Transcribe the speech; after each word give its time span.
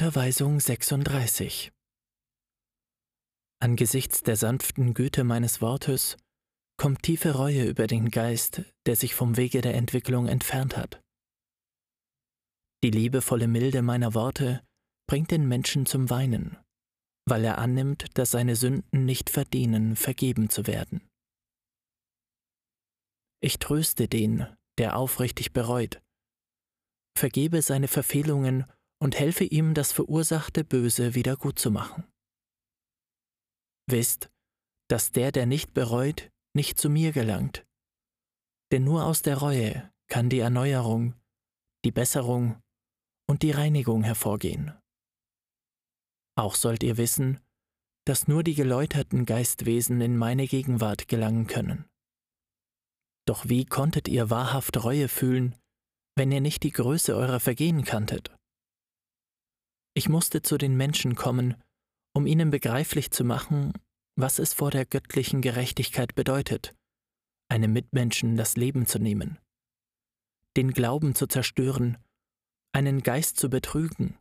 Unterweisung 0.00 0.60
36 0.60 1.72
Angesichts 3.60 4.22
der 4.22 4.36
sanften 4.36 4.94
Güte 4.94 5.24
meines 5.24 5.60
Wortes 5.60 6.16
kommt 6.76 7.02
tiefe 7.02 7.32
Reue 7.32 7.64
über 7.64 7.88
den 7.88 8.12
Geist, 8.12 8.62
der 8.86 8.94
sich 8.94 9.16
vom 9.16 9.36
Wege 9.36 9.60
der 9.60 9.74
Entwicklung 9.74 10.28
entfernt 10.28 10.76
hat. 10.76 11.02
Die 12.84 12.92
liebevolle 12.92 13.48
Milde 13.48 13.82
meiner 13.82 14.14
Worte 14.14 14.64
bringt 15.08 15.32
den 15.32 15.48
Menschen 15.48 15.84
zum 15.84 16.10
Weinen, 16.10 16.56
weil 17.26 17.44
er 17.44 17.58
annimmt, 17.58 18.06
dass 18.16 18.30
seine 18.30 18.54
Sünden 18.54 19.04
nicht 19.04 19.30
verdienen, 19.30 19.96
vergeben 19.96 20.48
zu 20.48 20.68
werden. 20.68 21.08
Ich 23.42 23.58
tröste 23.58 24.06
den, 24.06 24.46
der 24.78 24.96
aufrichtig 24.96 25.52
bereut, 25.52 26.00
vergebe 27.18 27.62
seine 27.62 27.88
Verfehlungen 27.88 28.64
und 29.00 29.18
helfe 29.18 29.44
ihm, 29.44 29.74
das 29.74 29.92
verursachte 29.92 30.64
Böse 30.64 31.14
wieder 31.14 31.36
gut 31.36 31.58
zu 31.58 31.70
machen. 31.70 32.04
Wisst, 33.86 34.30
dass 34.88 35.12
der, 35.12 35.32
der 35.32 35.46
nicht 35.46 35.72
bereut, 35.72 36.30
nicht 36.54 36.78
zu 36.78 36.90
mir 36.90 37.12
gelangt. 37.12 37.66
Denn 38.72 38.84
nur 38.84 39.04
aus 39.04 39.22
der 39.22 39.38
Reue 39.38 39.90
kann 40.08 40.28
die 40.28 40.40
Erneuerung, 40.40 41.14
die 41.84 41.92
Besserung 41.92 42.60
und 43.28 43.42
die 43.42 43.50
Reinigung 43.50 44.02
hervorgehen. 44.02 44.72
Auch 46.36 46.54
sollt 46.54 46.82
ihr 46.82 46.96
wissen, 46.96 47.40
dass 48.04 48.28
nur 48.28 48.42
die 48.42 48.54
geläuterten 48.54 49.26
Geistwesen 49.26 50.00
in 50.00 50.16
meine 50.16 50.46
Gegenwart 50.46 51.08
gelangen 51.08 51.46
können. 51.46 51.84
Doch 53.26 53.48
wie 53.48 53.66
konntet 53.66 54.08
ihr 54.08 54.30
wahrhaft 54.30 54.82
Reue 54.82 55.08
fühlen, 55.08 55.54
wenn 56.16 56.32
ihr 56.32 56.40
nicht 56.40 56.62
die 56.62 56.70
Größe 56.70 57.14
eurer 57.14 57.40
Vergehen 57.40 57.84
kanntet? 57.84 58.37
Ich 59.98 60.08
musste 60.08 60.42
zu 60.42 60.58
den 60.58 60.76
Menschen 60.76 61.16
kommen, 61.16 61.56
um 62.14 62.28
ihnen 62.28 62.50
begreiflich 62.50 63.10
zu 63.10 63.24
machen, 63.24 63.72
was 64.14 64.38
es 64.38 64.54
vor 64.54 64.70
der 64.70 64.86
göttlichen 64.86 65.42
Gerechtigkeit 65.42 66.14
bedeutet, 66.14 66.76
einem 67.48 67.72
Mitmenschen 67.72 68.36
das 68.36 68.56
Leben 68.56 68.86
zu 68.86 69.00
nehmen, 69.00 69.40
den 70.56 70.70
Glauben 70.70 71.16
zu 71.16 71.26
zerstören, 71.26 71.98
einen 72.70 73.02
Geist 73.02 73.40
zu 73.40 73.50
betrügen, 73.50 74.16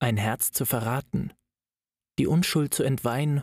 ein 0.00 0.18
Herz 0.18 0.52
zu 0.52 0.66
verraten, 0.66 1.32
die 2.18 2.26
Unschuld 2.26 2.74
zu 2.74 2.82
entweihen, 2.82 3.42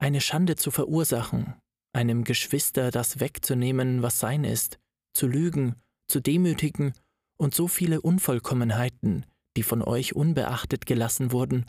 eine 0.00 0.20
Schande 0.20 0.54
zu 0.54 0.70
verursachen, 0.70 1.52
einem 1.92 2.22
Geschwister 2.22 2.92
das 2.92 3.18
wegzunehmen, 3.18 4.02
was 4.02 4.20
sein 4.20 4.44
ist, 4.44 4.78
zu 5.14 5.26
lügen, 5.26 5.74
zu 6.06 6.20
demütigen 6.20 6.94
und 7.38 7.56
so 7.56 7.66
viele 7.66 8.02
Unvollkommenheiten, 8.02 9.26
die 9.58 9.64
von 9.64 9.82
euch 9.82 10.14
unbeachtet 10.14 10.86
gelassen 10.86 11.32
wurden, 11.32 11.68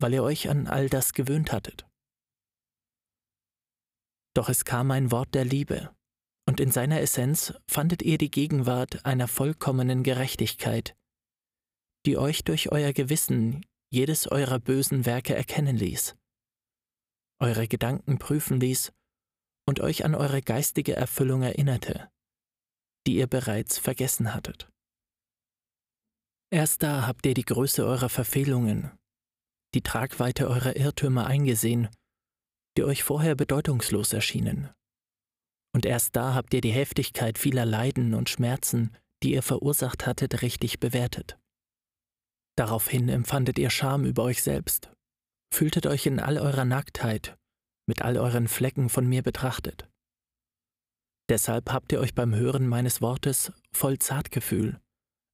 weil 0.00 0.14
ihr 0.14 0.24
euch 0.24 0.50
an 0.50 0.66
all 0.66 0.88
das 0.88 1.12
gewöhnt 1.12 1.52
hattet. 1.52 1.86
Doch 4.34 4.48
es 4.48 4.64
kam 4.64 4.90
ein 4.90 5.12
Wort 5.12 5.32
der 5.32 5.44
Liebe, 5.44 5.94
und 6.48 6.58
in 6.58 6.72
seiner 6.72 7.00
Essenz 7.00 7.54
fandet 7.70 8.02
ihr 8.02 8.18
die 8.18 8.32
Gegenwart 8.32 9.06
einer 9.06 9.28
vollkommenen 9.28 10.02
Gerechtigkeit, 10.02 10.96
die 12.04 12.18
euch 12.18 12.42
durch 12.42 12.72
euer 12.72 12.92
Gewissen 12.92 13.64
jedes 13.92 14.26
eurer 14.26 14.58
bösen 14.58 15.06
Werke 15.06 15.36
erkennen 15.36 15.76
ließ, 15.76 16.16
eure 17.40 17.68
Gedanken 17.68 18.18
prüfen 18.18 18.58
ließ 18.58 18.92
und 19.68 19.78
euch 19.78 20.04
an 20.04 20.16
eure 20.16 20.42
geistige 20.42 20.96
Erfüllung 20.96 21.42
erinnerte, 21.42 22.10
die 23.06 23.14
ihr 23.14 23.28
bereits 23.28 23.78
vergessen 23.78 24.34
hattet. 24.34 24.68
Erst 26.50 26.82
da 26.82 27.06
habt 27.06 27.26
ihr 27.26 27.34
die 27.34 27.44
Größe 27.44 27.84
eurer 27.84 28.08
Verfehlungen, 28.08 28.90
die 29.74 29.82
Tragweite 29.82 30.48
eurer 30.48 30.76
Irrtümer 30.76 31.26
eingesehen, 31.26 31.88
die 32.76 32.84
euch 32.84 33.02
vorher 33.02 33.34
bedeutungslos 33.34 34.12
erschienen. 34.12 34.70
Und 35.74 35.86
erst 35.86 36.14
da 36.14 36.34
habt 36.34 36.54
ihr 36.54 36.60
die 36.60 36.70
Heftigkeit 36.70 37.38
vieler 37.38 37.66
Leiden 37.66 38.14
und 38.14 38.28
Schmerzen, 38.28 38.96
die 39.22 39.32
ihr 39.32 39.42
verursacht 39.42 40.06
hattet, 40.06 40.42
richtig 40.42 40.78
bewertet. 40.78 41.38
Daraufhin 42.56 43.08
empfandet 43.08 43.58
ihr 43.58 43.70
Scham 43.70 44.04
über 44.04 44.22
euch 44.22 44.42
selbst, 44.42 44.92
fühltet 45.52 45.86
euch 45.86 46.06
in 46.06 46.20
all 46.20 46.38
eurer 46.38 46.64
Nacktheit, 46.64 47.36
mit 47.86 48.02
all 48.02 48.16
euren 48.16 48.46
Flecken 48.46 48.88
von 48.88 49.08
mir 49.08 49.22
betrachtet. 49.22 49.88
Deshalb 51.28 51.72
habt 51.72 51.90
ihr 51.90 52.00
euch 52.00 52.14
beim 52.14 52.34
Hören 52.34 52.68
meines 52.68 53.00
Wortes 53.00 53.52
voll 53.72 53.98
Zartgefühl, 53.98 54.80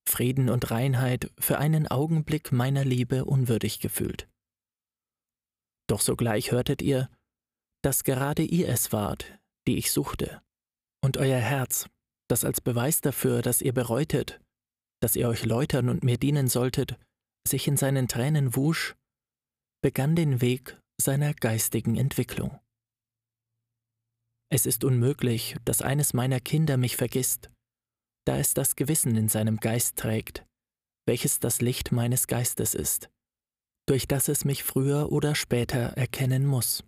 Frieden 0.08 0.48
und 0.48 0.70
Reinheit 0.70 1.30
für 1.38 1.58
einen 1.58 1.86
Augenblick 1.86 2.52
meiner 2.52 2.84
Liebe 2.84 3.24
unwürdig 3.24 3.80
gefühlt. 3.80 4.28
Doch 5.88 6.00
sogleich 6.00 6.52
hörtet 6.52 6.82
ihr, 6.82 7.10
dass 7.82 8.04
gerade 8.04 8.42
ihr 8.42 8.68
es 8.68 8.92
wart, 8.92 9.38
die 9.66 9.78
ich 9.78 9.90
suchte, 9.90 10.42
und 11.02 11.16
euer 11.16 11.38
Herz, 11.38 11.88
das 12.28 12.44
als 12.44 12.60
Beweis 12.60 13.00
dafür, 13.00 13.42
dass 13.42 13.62
ihr 13.62 13.72
bereutet, 13.72 14.40
dass 15.02 15.16
ihr 15.16 15.28
euch 15.28 15.44
läutern 15.44 15.88
und 15.88 16.04
mir 16.04 16.18
dienen 16.18 16.48
solltet, 16.48 16.98
sich 17.46 17.66
in 17.66 17.76
seinen 17.76 18.06
Tränen 18.06 18.54
wusch, 18.54 18.94
begann 19.82 20.14
den 20.14 20.40
Weg 20.40 20.80
seiner 21.00 21.32
geistigen 21.34 21.96
Entwicklung. 21.96 22.60
Es 24.52 24.66
ist 24.66 24.84
unmöglich, 24.84 25.56
dass 25.64 25.80
eines 25.80 26.12
meiner 26.12 26.40
Kinder 26.40 26.76
mich 26.76 26.96
vergisst, 26.96 27.50
da 28.26 28.36
es 28.38 28.54
das 28.54 28.76
Gewissen 28.76 29.16
in 29.16 29.28
seinem 29.28 29.58
Geist 29.58 29.97
trägt, 29.97 30.47
welches 31.06 31.41
das 31.41 31.60
Licht 31.60 31.92
meines 31.92 32.26
Geistes 32.26 32.75
ist, 32.75 33.10
durch 33.86 34.06
das 34.06 34.28
es 34.28 34.44
mich 34.44 34.62
früher 34.62 35.10
oder 35.12 35.34
später 35.34 35.97
erkennen 35.97 36.47
muss. 36.47 36.84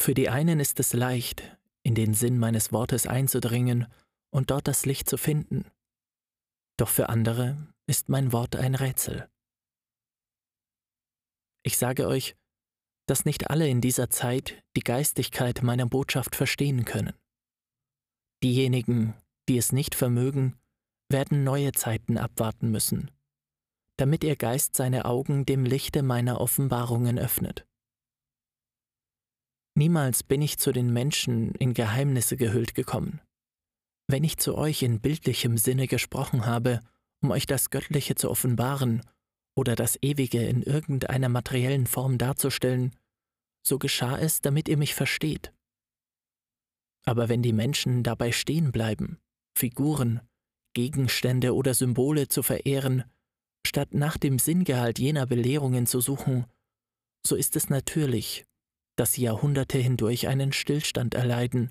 Für 0.00 0.14
die 0.14 0.28
einen 0.28 0.60
ist 0.60 0.78
es 0.80 0.92
leicht, 0.92 1.56
in 1.82 1.94
den 1.94 2.14
Sinn 2.14 2.38
meines 2.38 2.72
Wortes 2.72 3.06
einzudringen 3.06 3.86
und 4.30 4.50
dort 4.50 4.68
das 4.68 4.84
Licht 4.84 5.08
zu 5.08 5.16
finden, 5.16 5.70
doch 6.76 6.88
für 6.88 7.08
andere 7.08 7.56
ist 7.86 8.08
mein 8.08 8.32
Wort 8.32 8.56
ein 8.56 8.74
Rätsel. 8.74 9.28
Ich 11.64 11.78
sage 11.78 12.06
euch, 12.06 12.36
dass 13.06 13.24
nicht 13.24 13.50
alle 13.50 13.68
in 13.68 13.80
dieser 13.80 14.10
Zeit 14.10 14.62
die 14.76 14.82
Geistigkeit 14.82 15.62
meiner 15.62 15.86
Botschaft 15.86 16.36
verstehen 16.36 16.84
können. 16.84 17.14
Diejenigen, 18.42 19.14
die 19.48 19.58
es 19.58 19.72
nicht 19.72 19.94
vermögen, 19.94 20.56
werden 21.10 21.44
neue 21.44 21.72
Zeiten 21.72 22.18
abwarten 22.18 22.70
müssen, 22.70 23.10
damit 23.96 24.24
ihr 24.24 24.36
Geist 24.36 24.76
seine 24.76 25.04
Augen 25.04 25.46
dem 25.46 25.64
Lichte 25.64 26.02
meiner 26.02 26.40
Offenbarungen 26.40 27.18
öffnet. 27.18 27.66
Niemals 29.76 30.22
bin 30.22 30.40
ich 30.40 30.58
zu 30.58 30.72
den 30.72 30.92
Menschen 30.92 31.54
in 31.54 31.74
Geheimnisse 31.74 32.36
gehüllt 32.36 32.74
gekommen. 32.74 33.20
Wenn 34.08 34.24
ich 34.24 34.38
zu 34.38 34.56
euch 34.56 34.82
in 34.82 35.00
bildlichem 35.00 35.58
Sinne 35.58 35.86
gesprochen 35.86 36.46
habe, 36.46 36.80
um 37.22 37.30
euch 37.30 37.46
das 37.46 37.70
Göttliche 37.70 38.14
zu 38.14 38.30
offenbaren 38.30 39.02
oder 39.54 39.74
das 39.74 39.98
Ewige 40.02 40.42
in 40.44 40.62
irgendeiner 40.62 41.28
materiellen 41.28 41.86
Form 41.86 42.18
darzustellen, 42.18 42.94
so 43.66 43.78
geschah 43.78 44.18
es, 44.18 44.40
damit 44.40 44.68
ihr 44.68 44.76
mich 44.76 44.94
versteht. 44.94 45.52
Aber 47.04 47.28
wenn 47.28 47.42
die 47.42 47.52
Menschen 47.52 48.02
dabei 48.02 48.32
stehen 48.32 48.72
bleiben, 48.72 49.18
Figuren, 49.56 50.20
Gegenstände 50.74 51.54
oder 51.54 51.72
Symbole 51.72 52.28
zu 52.28 52.42
verehren, 52.42 53.04
statt 53.66 53.94
nach 53.94 54.18
dem 54.18 54.38
Sinngehalt 54.38 54.98
jener 54.98 55.26
Belehrungen 55.26 55.86
zu 55.86 56.00
suchen, 56.02 56.44
so 57.26 57.36
ist 57.36 57.56
es 57.56 57.70
natürlich, 57.70 58.44
dass 58.98 59.14
sie 59.14 59.22
Jahrhunderte 59.22 59.78
hindurch 59.78 60.28
einen 60.28 60.52
Stillstand 60.52 61.14
erleiden 61.14 61.70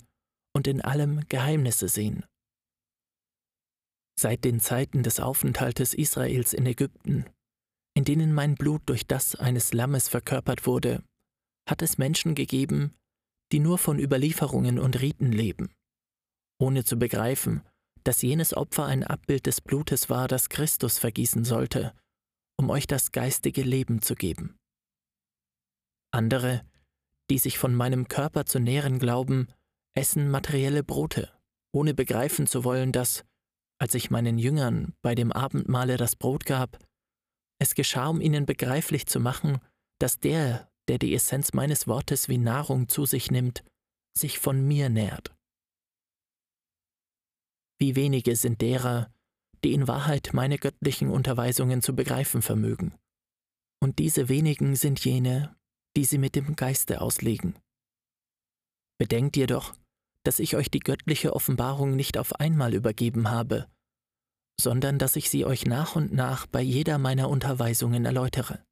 und 0.56 0.68
in 0.68 0.82
allem 0.82 1.28
Geheimnisse 1.30 1.88
sehen. 1.88 2.26
Seit 4.20 4.44
den 4.46 4.60
Zeiten 4.60 5.04
des 5.04 5.20
Aufenthaltes 5.20 5.94
Israels 5.94 6.54
in 6.54 6.66
Ägypten, 6.66 7.26
in 7.96 8.04
denen 8.04 8.34
mein 8.34 8.56
Blut 8.56 8.82
durch 8.88 9.06
das 9.06 9.36
eines 9.36 9.74
Lammes 9.74 10.10
verkörpert 10.10 10.66
wurde, 10.66 11.04
hat 11.70 11.84
es 11.84 12.00
Menschen 12.00 12.34
gegeben, 12.34 12.96
die 13.52 13.60
nur 13.60 13.78
von 13.78 14.00
Überlieferungen 14.00 14.80
und 14.80 15.02
Riten 15.02 15.32
leben, 15.32 15.70
ohne 16.60 16.84
zu 16.84 16.98
begreifen, 16.98 17.62
dass 18.06 18.22
jenes 18.22 18.56
Opfer 18.56 18.86
ein 18.86 19.04
Abbild 19.04 19.48
des 19.48 19.62
Blutes 19.62 20.10
war, 20.10 20.28
das 20.28 20.50
Christus 20.50 21.00
vergießen 21.00 21.44
sollte, 21.44 21.94
um 22.58 22.70
euch 22.70 22.88
das 22.88 23.12
geistige 23.12 23.64
Leben 23.64 24.02
zu 24.02 24.16
geben. 24.16 24.56
Andere, 26.12 26.62
die 27.30 27.40
sich 27.40 27.58
von 27.58 27.74
meinem 27.74 28.08
Körper 28.08 28.46
zu 28.46 28.60
nähren 28.60 29.00
glauben, 29.00 29.48
essen 29.98 30.30
materielle 30.30 30.84
Brote, 30.84 31.32
ohne 31.74 31.94
begreifen 31.94 32.48
zu 32.48 32.64
wollen, 32.64 32.92
dass, 32.92 33.26
als 33.80 33.96
ich 33.96 34.12
meinen 34.12 34.38
Jüngern 34.38 34.94
bei 35.02 35.16
dem 35.16 35.32
Abendmahle 35.32 35.98
das 35.98 36.16
Brot 36.16 36.46
gab, 36.46 36.80
es 37.60 37.74
geschah, 37.74 38.08
um 38.08 38.22
ihnen 38.22 38.46
begreiflich 38.46 39.08
zu 39.08 39.20
machen, 39.20 39.60
dass 40.00 40.20
der, 40.20 40.70
der 40.88 41.00
die 41.00 41.14
Essenz 41.16 41.54
meines 41.54 41.88
Wortes 41.88 42.30
wie 42.30 42.38
Nahrung 42.38 42.88
zu 42.88 43.06
sich 43.06 43.32
nimmt, 43.32 43.64
sich 44.18 44.40
von 44.40 44.66
mir 44.66 44.90
nährt. 44.90 45.35
Wie 47.80 47.96
wenige 47.96 48.36
sind 48.36 48.62
derer, 48.62 49.12
die 49.64 49.74
in 49.74 49.88
Wahrheit 49.88 50.30
meine 50.34 50.58
göttlichen 50.58 51.10
Unterweisungen 51.10 51.82
zu 51.82 51.96
begreifen 51.96 52.42
vermögen. 52.42 52.94
Und 53.82 54.00
diese 54.00 54.30
wenigen 54.30 54.76
sind 54.76 55.04
jene, 55.04 55.56
die 55.98 56.06
sie 56.06 56.18
mit 56.18 56.36
dem 56.36 56.56
Geiste 56.56 57.02
auslegen. 57.02 57.58
Bedenkt 58.98 59.36
jedoch, 59.36 59.74
dass 60.24 60.40
ich 60.40 60.56
euch 60.56 60.72
die 60.72 60.80
göttliche 60.80 61.34
Offenbarung 61.34 61.96
nicht 61.96 62.18
auf 62.18 62.40
einmal 62.40 62.74
übergeben 62.74 63.30
habe, 63.30 63.68
sondern 64.60 64.98
dass 64.98 65.16
ich 65.16 65.30
sie 65.30 65.46
euch 65.46 65.66
nach 65.66 65.96
und 65.96 66.14
nach 66.14 66.48
bei 66.48 66.62
jeder 66.62 66.98
meiner 66.98 67.30
Unterweisungen 67.30 68.06
erläutere. 68.06 68.64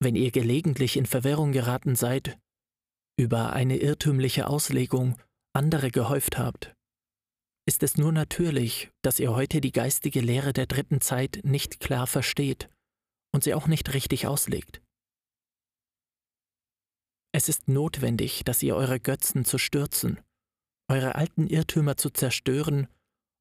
Wenn 0.00 0.16
ihr 0.16 0.30
gelegentlich 0.30 0.96
in 0.96 1.06
Verwirrung 1.06 1.52
geraten 1.52 1.96
seid, 1.96 2.38
über 3.18 3.52
eine 3.52 3.78
irrtümliche 3.78 4.46
Auslegung 4.46 5.16
andere 5.54 5.90
gehäuft 5.90 6.38
habt, 6.38 6.74
ist 7.66 7.82
es 7.82 7.96
nur 7.96 8.12
natürlich, 8.12 8.90
dass 9.02 9.18
ihr 9.18 9.34
heute 9.34 9.60
die 9.60 9.72
geistige 9.72 10.20
Lehre 10.20 10.52
der 10.52 10.66
dritten 10.66 11.00
Zeit 11.00 11.40
nicht 11.42 11.80
klar 11.80 12.06
versteht 12.06 12.68
und 13.34 13.44
sie 13.44 13.54
auch 13.54 13.66
nicht 13.66 13.92
richtig 13.92 14.26
auslegt. 14.26 14.80
Es 17.34 17.48
ist 17.48 17.68
notwendig, 17.68 18.44
dass 18.44 18.62
ihr 18.62 18.76
eure 18.76 19.00
Götzen 19.00 19.44
zu 19.44 19.58
stürzen, 19.58 20.20
eure 20.88 21.16
alten 21.16 21.48
Irrtümer 21.48 21.96
zu 21.96 22.10
zerstören 22.10 22.88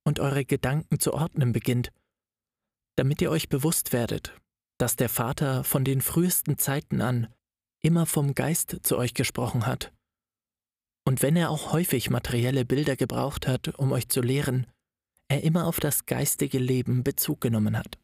und 0.06 0.19
eure 0.19 0.44
Gedanken 0.44 1.00
zu 1.00 1.13
ordnen 1.13 1.54
beginnt, 1.54 1.92
damit 2.98 3.22
ihr 3.22 3.30
euch 3.30 3.48
bewusst 3.48 3.94
werdet, 3.94 4.36
dass 4.80 4.95
der 4.95 5.10
Vater 5.10 5.63
von 5.63 5.86
den 5.86 6.01
frühesten 6.01 6.57
Zeiten 6.57 7.01
an 7.01 7.33
immer 7.81 8.06
vom 8.06 8.33
Geist 8.33 8.80
zu 8.81 8.98
euch 8.98 9.13
gesprochen 9.13 9.66
hat. 9.66 9.94
Und 11.05 11.21
wenn 11.21 11.35
er 11.35 11.49
auch 11.51 11.71
häufig 11.71 12.09
materielle 12.09 12.65
Bilder 12.65 12.95
gebraucht 12.95 13.47
hat, 13.47 13.77
um 13.79 13.91
euch 13.91 14.09
zu 14.09 14.21
lehren, 14.21 14.67
er 15.27 15.43
immer 15.43 15.67
auf 15.67 15.79
das 15.79 16.05
geistige 16.05 16.59
Leben 16.59 17.03
Bezug 17.03 17.41
genommen 17.41 17.77
hat. 17.77 17.99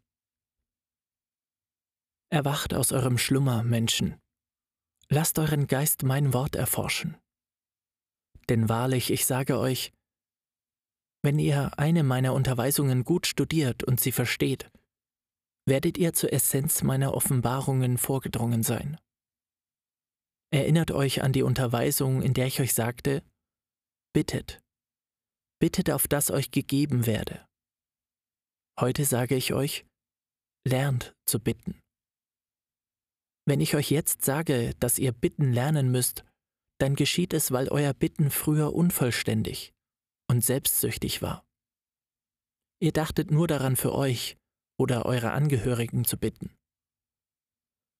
Erwacht 2.29 2.73
aus 2.73 2.91
eurem 2.91 3.17
Schlummer, 3.17 3.63
Menschen, 3.63 4.21
Lasst 5.13 5.39
euren 5.39 5.67
Geist 5.67 6.03
mein 6.03 6.33
Wort 6.33 6.55
erforschen. 6.55 7.17
Denn 8.47 8.69
wahrlich, 8.69 9.11
ich 9.11 9.25
sage 9.25 9.59
euch, 9.59 9.91
wenn 11.21 11.37
ihr 11.37 11.77
eine 11.77 12.03
meiner 12.03 12.33
Unterweisungen 12.33 13.03
gut 13.03 13.27
studiert 13.27 13.83
und 13.83 13.99
sie 13.99 14.13
versteht, 14.13 14.71
werdet 15.65 15.97
ihr 15.97 16.13
zur 16.13 16.31
Essenz 16.31 16.81
meiner 16.81 17.13
Offenbarungen 17.13 17.97
vorgedrungen 17.97 18.63
sein. 18.63 19.01
Erinnert 20.53 20.91
euch 20.91 21.23
an 21.23 21.31
die 21.31 21.43
Unterweisung, 21.43 22.21
in 22.21 22.33
der 22.33 22.45
ich 22.45 22.59
euch 22.59 22.73
sagte, 22.73 23.23
bittet, 24.13 24.61
bittet 25.59 25.89
auf 25.89 26.07
das 26.07 26.29
euch 26.29 26.51
gegeben 26.51 27.05
werde. 27.05 27.45
Heute 28.79 29.05
sage 29.05 29.35
ich 29.35 29.53
euch, 29.53 29.85
lernt 30.67 31.15
zu 31.25 31.39
bitten. 31.39 31.79
Wenn 33.47 33.61
ich 33.61 33.75
euch 33.75 33.89
jetzt 33.91 34.23
sage, 34.23 34.73
dass 34.79 34.99
ihr 34.99 35.13
bitten 35.13 35.53
lernen 35.53 35.89
müsst, 35.91 36.25
dann 36.79 36.95
geschieht 36.95 37.33
es, 37.33 37.51
weil 37.51 37.69
euer 37.69 37.93
Bitten 37.93 38.29
früher 38.29 38.73
unvollständig 38.73 39.71
und 40.29 40.43
selbstsüchtig 40.43 41.21
war. 41.21 41.45
Ihr 42.81 42.91
dachtet 42.91 43.31
nur 43.31 43.47
daran 43.47 43.75
für 43.75 43.93
euch 43.93 44.37
oder 44.79 45.05
eure 45.05 45.31
Angehörigen 45.31 46.05
zu 46.05 46.17
bitten. 46.17 46.55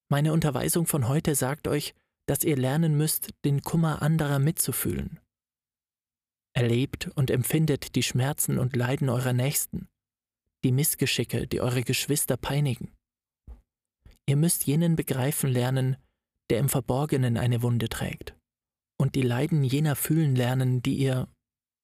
Meine 0.10 0.34
Unterweisung 0.34 0.88
von 0.88 1.08
heute 1.08 1.36
sagt 1.36 1.68
euch, 1.68 1.94
dass 2.32 2.46
ihr 2.46 2.56
lernen 2.56 2.96
müsst, 2.96 3.32
den 3.44 3.62
Kummer 3.62 4.02
anderer 4.02 4.40
mitzufühlen. 4.40 5.20
Erlebt 6.56 7.12
und 7.16 7.30
empfindet 7.30 7.96
die 7.96 8.04
Schmerzen 8.04 8.58
und 8.58 8.74
Leiden 8.74 9.10
eurer 9.10 9.34
Nächsten, 9.34 9.90
die 10.64 10.72
Missgeschicke, 10.72 11.46
die 11.46 11.60
eure 11.60 11.84
Geschwister 11.84 12.38
peinigen. 12.38 12.96
Ihr 14.30 14.38
müsst 14.38 14.66
jenen 14.66 14.96
begreifen 14.96 15.52
lernen, 15.52 15.98
der 16.50 16.60
im 16.60 16.70
Verborgenen 16.70 17.36
eine 17.36 17.64
Wunde 17.64 17.90
trägt, 17.90 18.34
und 18.98 19.16
die 19.16 19.24
Leiden 19.24 19.66
jener 19.66 19.98
fühlen 19.98 20.34
lernen, 20.34 20.82
die 20.82 20.96
ihr, 20.96 21.28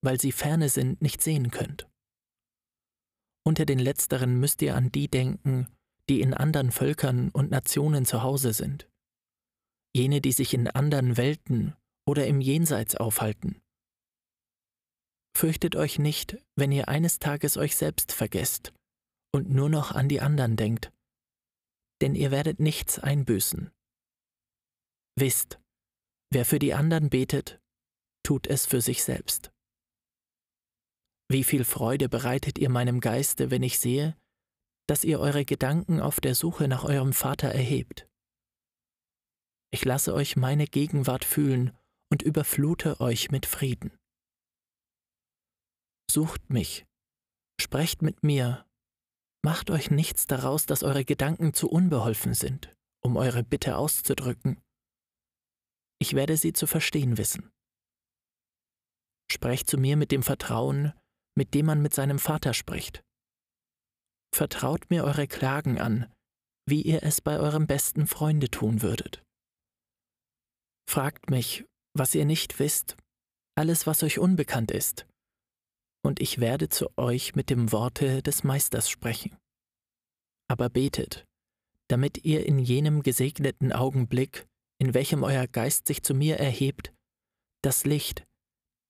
weil 0.02 0.18
sie 0.18 0.32
ferne 0.32 0.70
sind, 0.70 1.02
nicht 1.02 1.22
sehen 1.22 1.52
könnt. 1.52 1.90
Unter 3.46 3.66
den 3.66 3.80
letzteren 3.80 4.40
müsst 4.40 4.62
ihr 4.62 4.78
an 4.78 4.94
die 4.94 5.10
denken, 5.10 5.68
die 6.08 6.22
in 6.22 6.34
anderen 6.34 6.72
Völkern 6.72 7.32
und 7.32 7.52
Nationen 7.52 8.06
zu 8.06 8.24
Hause 8.24 8.54
sind, 8.54 8.88
jene, 9.98 10.22
die 10.22 10.32
sich 10.32 10.54
in 10.54 10.68
anderen 10.68 11.18
Welten 11.18 11.76
oder 12.08 12.28
im 12.28 12.40
Jenseits 12.40 12.96
aufhalten. 12.96 13.62
Fürchtet 15.36 15.76
euch 15.76 16.00
nicht, 16.00 16.38
wenn 16.56 16.72
ihr 16.72 16.88
eines 16.88 17.20
Tages 17.20 17.58
euch 17.58 17.76
selbst 17.76 18.12
vergesst 18.12 18.74
und 19.34 19.50
nur 19.50 19.70
noch 19.70 19.92
an 19.92 20.08
die 20.08 20.22
anderen 20.22 20.56
denkt, 20.56 20.92
denn 22.02 22.16
ihr 22.16 22.32
werdet 22.32 22.60
nichts 22.60 23.00
einbüßen. 23.00 23.72
Wisst, 25.16 25.60
wer 26.32 26.46
für 26.46 26.60
die 26.60 26.74
anderen 26.74 27.10
betet, 27.10 27.60
tut 28.24 28.48
es 28.48 28.66
für 28.66 28.82
sich 28.82 29.04
selbst. 29.04 29.52
Wie 31.30 31.44
viel 31.44 31.66
Freude 31.66 32.08
bereitet 32.08 32.58
ihr 32.58 32.70
meinem 32.70 33.00
Geiste, 33.00 33.52
wenn 33.52 33.64
ich 33.64 33.80
sehe, 33.80 34.16
dass 34.88 35.04
ihr 35.04 35.20
eure 35.20 35.44
Gedanken 35.44 36.00
auf 36.00 36.22
der 36.22 36.36
Suche 36.36 36.68
nach 36.68 36.86
eurem 36.86 37.14
Vater 37.14 37.50
erhebt. 37.50 38.08
Ich 39.72 39.84
lasse 39.86 40.14
euch 40.14 40.36
meine 40.36 40.66
Gegenwart 40.66 41.26
fühlen 41.26 41.76
und 42.12 42.22
überflute 42.22 43.00
euch 43.00 43.32
mit 43.32 43.46
Frieden. 43.46 43.92
Sucht 46.10 46.50
mich, 46.50 46.86
sprecht 47.60 48.02
mit 48.02 48.24
mir 48.24 48.68
Macht 49.48 49.70
euch 49.70 49.92
nichts 49.92 50.28
daraus, 50.28 50.66
dass 50.66 50.84
eure 50.84 51.06
Gedanken 51.06 51.54
zu 51.54 51.70
unbeholfen 51.70 52.34
sind, 52.34 52.76
um 53.02 53.16
eure 53.16 53.44
Bitte 53.44 53.78
auszudrücken. 53.78 54.62
Ich 56.00 56.16
werde 56.16 56.36
sie 56.36 56.52
zu 56.52 56.68
verstehen 56.68 57.18
wissen. 57.18 57.50
Sprecht 59.32 59.70
zu 59.70 59.78
mir 59.78 59.96
mit 59.96 60.12
dem 60.12 60.22
Vertrauen, 60.22 60.92
mit 61.36 61.54
dem 61.54 61.66
man 61.66 61.82
mit 61.82 61.94
seinem 61.94 62.20
Vater 62.20 62.54
spricht. 62.54 63.02
Vertraut 64.36 64.90
mir 64.90 65.06
eure 65.06 65.28
Klagen 65.28 65.80
an, 65.80 66.14
wie 66.68 66.82
ihr 66.82 67.04
es 67.04 67.22
bei 67.22 67.40
eurem 67.40 67.68
besten 67.68 68.06
Freunde 68.06 68.50
tun 68.50 68.82
würdet. 68.82 69.24
Fragt 70.90 71.30
mich, 71.30 71.66
was 71.94 72.16
ihr 72.16 72.26
nicht 72.26 72.60
wisst, 72.60 72.96
alles, 73.56 73.88
was 73.88 74.04
euch 74.04 74.20
unbekannt 74.20 74.72
ist, 74.72 75.06
und 76.04 76.22
ich 76.22 76.40
werde 76.40 76.70
zu 76.70 76.90
euch 76.98 77.36
mit 77.36 77.50
dem 77.50 77.72
Worte 77.72 78.22
des 78.24 78.44
Meisters 78.44 78.90
sprechen. 78.90 79.38
Aber 80.50 80.70
betet, 80.70 81.26
damit 81.90 82.24
ihr 82.24 82.46
in 82.46 82.58
jenem 82.60 83.04
gesegneten 83.04 83.74
Augenblick, 83.74 84.48
in 84.80 84.94
welchem 84.94 85.24
euer 85.24 85.48
Geist 85.48 85.88
sich 85.88 86.04
zu 86.04 86.14
mir 86.14 86.38
erhebt, 86.38 86.94
das 87.64 87.84
Licht, 87.86 88.26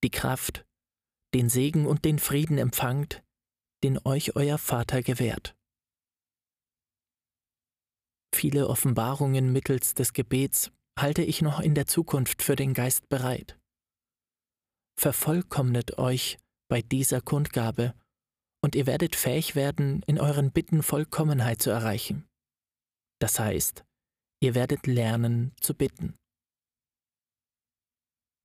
die 0.04 0.12
Kraft, 0.12 0.66
den 1.34 1.50
Segen 1.50 1.88
und 1.88 2.06
den 2.06 2.20
Frieden 2.20 2.60
empfangt, 2.60 3.24
den 3.84 4.00
euch 4.06 4.36
euer 4.36 4.58
Vater 4.58 5.02
gewährt. 5.02 5.56
Viele 8.36 8.68
Offenbarungen 8.68 9.52
mittels 9.52 9.96
des 9.96 10.14
Gebets 10.14 10.72
halte 10.98 11.22
ich 11.22 11.42
noch 11.42 11.60
in 11.60 11.76
der 11.76 11.88
Zukunft 11.88 12.42
für 12.42 12.56
den 12.56 12.74
Geist 12.74 13.08
bereit. 13.10 13.58
Vervollkommnet 15.00 15.98
euch 15.98 16.38
bei 16.70 16.82
dieser 16.82 17.22
Kundgabe, 17.22 17.94
und 18.64 18.76
ihr 18.76 18.88
werdet 18.88 19.16
fähig 19.16 19.56
werden, 19.56 20.02
in 20.08 20.20
euren 20.20 20.52
Bitten 20.52 20.82
Vollkommenheit 20.82 21.62
zu 21.62 21.70
erreichen. 21.70 22.28
Das 23.20 23.40
heißt, 23.40 23.86
ihr 24.42 24.56
werdet 24.56 24.88
lernen 24.88 25.54
zu 25.62 25.76
bitten. 25.76 26.16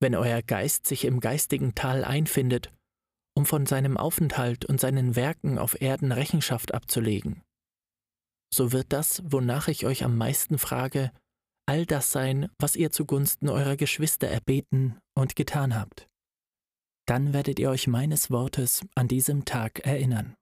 Wenn 0.00 0.14
euer 0.14 0.42
Geist 0.42 0.86
sich 0.86 1.04
im 1.04 1.20
geistigen 1.20 1.74
Tal 1.74 2.04
einfindet, 2.04 2.70
um 3.34 3.46
von 3.46 3.66
seinem 3.66 3.96
Aufenthalt 3.96 4.64
und 4.66 4.80
seinen 4.80 5.16
Werken 5.16 5.58
auf 5.58 5.80
Erden 5.80 6.12
Rechenschaft 6.12 6.74
abzulegen, 6.74 7.42
so 8.52 8.72
wird 8.72 8.92
das, 8.92 9.22
wonach 9.24 9.68
ich 9.68 9.86
euch 9.86 10.04
am 10.04 10.18
meisten 10.18 10.58
frage, 10.58 11.10
all 11.66 11.86
das 11.86 12.12
sein, 12.12 12.48
was 12.58 12.76
ihr 12.76 12.90
zugunsten 12.90 13.48
eurer 13.48 13.76
Geschwister 13.76 14.28
erbeten 14.28 14.98
und 15.14 15.36
getan 15.36 15.74
habt 15.74 16.08
dann 17.06 17.32
werdet 17.32 17.58
ihr 17.58 17.70
euch 17.70 17.86
meines 17.86 18.30
Wortes 18.30 18.82
an 18.94 19.08
diesem 19.08 19.44
Tag 19.44 19.80
erinnern. 19.80 20.34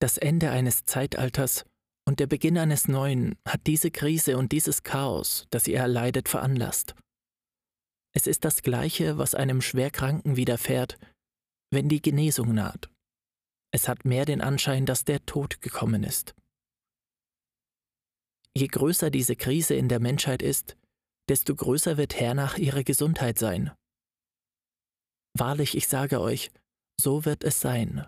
Das 0.00 0.18
Ende 0.18 0.50
eines 0.50 0.84
Zeitalters 0.84 1.64
und 2.06 2.20
der 2.20 2.26
Beginn 2.26 2.58
eines 2.58 2.88
neuen 2.88 3.36
hat 3.46 3.66
diese 3.66 3.90
Krise 3.90 4.36
und 4.36 4.52
dieses 4.52 4.82
Chaos, 4.82 5.46
das 5.50 5.68
ihr 5.68 5.78
erleidet, 5.78 6.28
veranlasst. 6.28 6.94
Es 8.14 8.26
ist 8.26 8.44
das 8.44 8.62
Gleiche, 8.62 9.16
was 9.16 9.34
einem 9.34 9.62
Schwerkranken 9.62 10.36
widerfährt, 10.36 10.98
wenn 11.70 11.88
die 11.88 12.02
Genesung 12.02 12.52
naht. 12.52 12.90
Es 13.72 13.88
hat 13.88 14.04
mehr 14.04 14.26
den 14.26 14.42
Anschein, 14.42 14.84
dass 14.84 15.04
der 15.04 15.24
Tod 15.24 15.62
gekommen 15.62 16.04
ist. 16.04 16.34
Je 18.56 18.66
größer 18.66 19.10
diese 19.10 19.36
Krise 19.36 19.74
in 19.74 19.88
der 19.88 20.00
Menschheit 20.00 20.42
ist, 20.42 20.76
desto 21.28 21.54
größer 21.54 21.96
wird 21.96 22.18
hernach 22.18 22.58
ihre 22.58 22.84
Gesundheit 22.84 23.38
sein 23.38 23.72
Wahrlich, 25.34 25.76
ich 25.76 25.88
sage 25.88 26.20
euch, 26.20 26.50
so 27.00 27.24
wird 27.24 27.42
es 27.42 27.60
sein. 27.60 28.06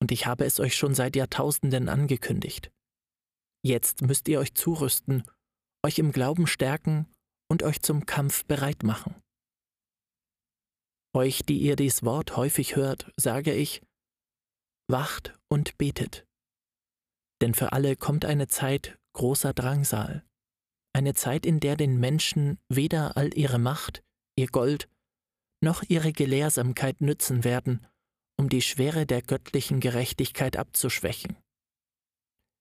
Und 0.00 0.10
ich 0.10 0.26
habe 0.26 0.44
es 0.44 0.58
euch 0.60 0.76
schon 0.76 0.94
seit 0.94 1.16
Jahrtausenden 1.16 1.88
angekündigt. 1.88 2.70
Jetzt 3.64 4.02
müsst 4.02 4.28
ihr 4.28 4.40
euch 4.40 4.54
zurüsten, 4.54 5.24
euch 5.84 5.98
im 5.98 6.12
Glauben 6.12 6.46
stärken 6.46 7.06
und 7.48 7.62
euch 7.62 7.80
zum 7.80 8.06
Kampf 8.06 8.44
bereit 8.44 8.82
machen. 8.82 9.14
Euch, 11.14 11.42
die 11.46 11.58
ihr 11.58 11.76
dies 11.76 12.02
Wort 12.02 12.36
häufig 12.36 12.76
hört, 12.76 13.10
sage 13.16 13.54
ich, 13.54 13.82
wacht 14.88 15.32
und 15.48 15.78
betet. 15.78 16.26
Denn 17.40 17.54
für 17.54 17.72
alle 17.72 17.96
kommt 17.96 18.24
eine 18.24 18.48
Zeit 18.48 18.98
großer 19.16 19.54
Drangsal, 19.54 20.24
eine 20.92 21.14
Zeit, 21.14 21.46
in 21.46 21.58
der 21.58 21.76
den 21.76 21.98
Menschen 21.98 22.58
weder 22.68 23.16
all 23.16 23.36
ihre 23.36 23.58
Macht, 23.58 24.04
ihr 24.38 24.46
Gold, 24.46 24.88
noch 25.62 25.82
ihre 25.88 26.12
Gelehrsamkeit 26.12 27.00
nützen 27.00 27.42
werden, 27.42 27.86
um 28.38 28.48
die 28.50 28.60
Schwere 28.60 29.06
der 29.06 29.22
göttlichen 29.22 29.80
Gerechtigkeit 29.80 30.56
abzuschwächen. 30.56 31.36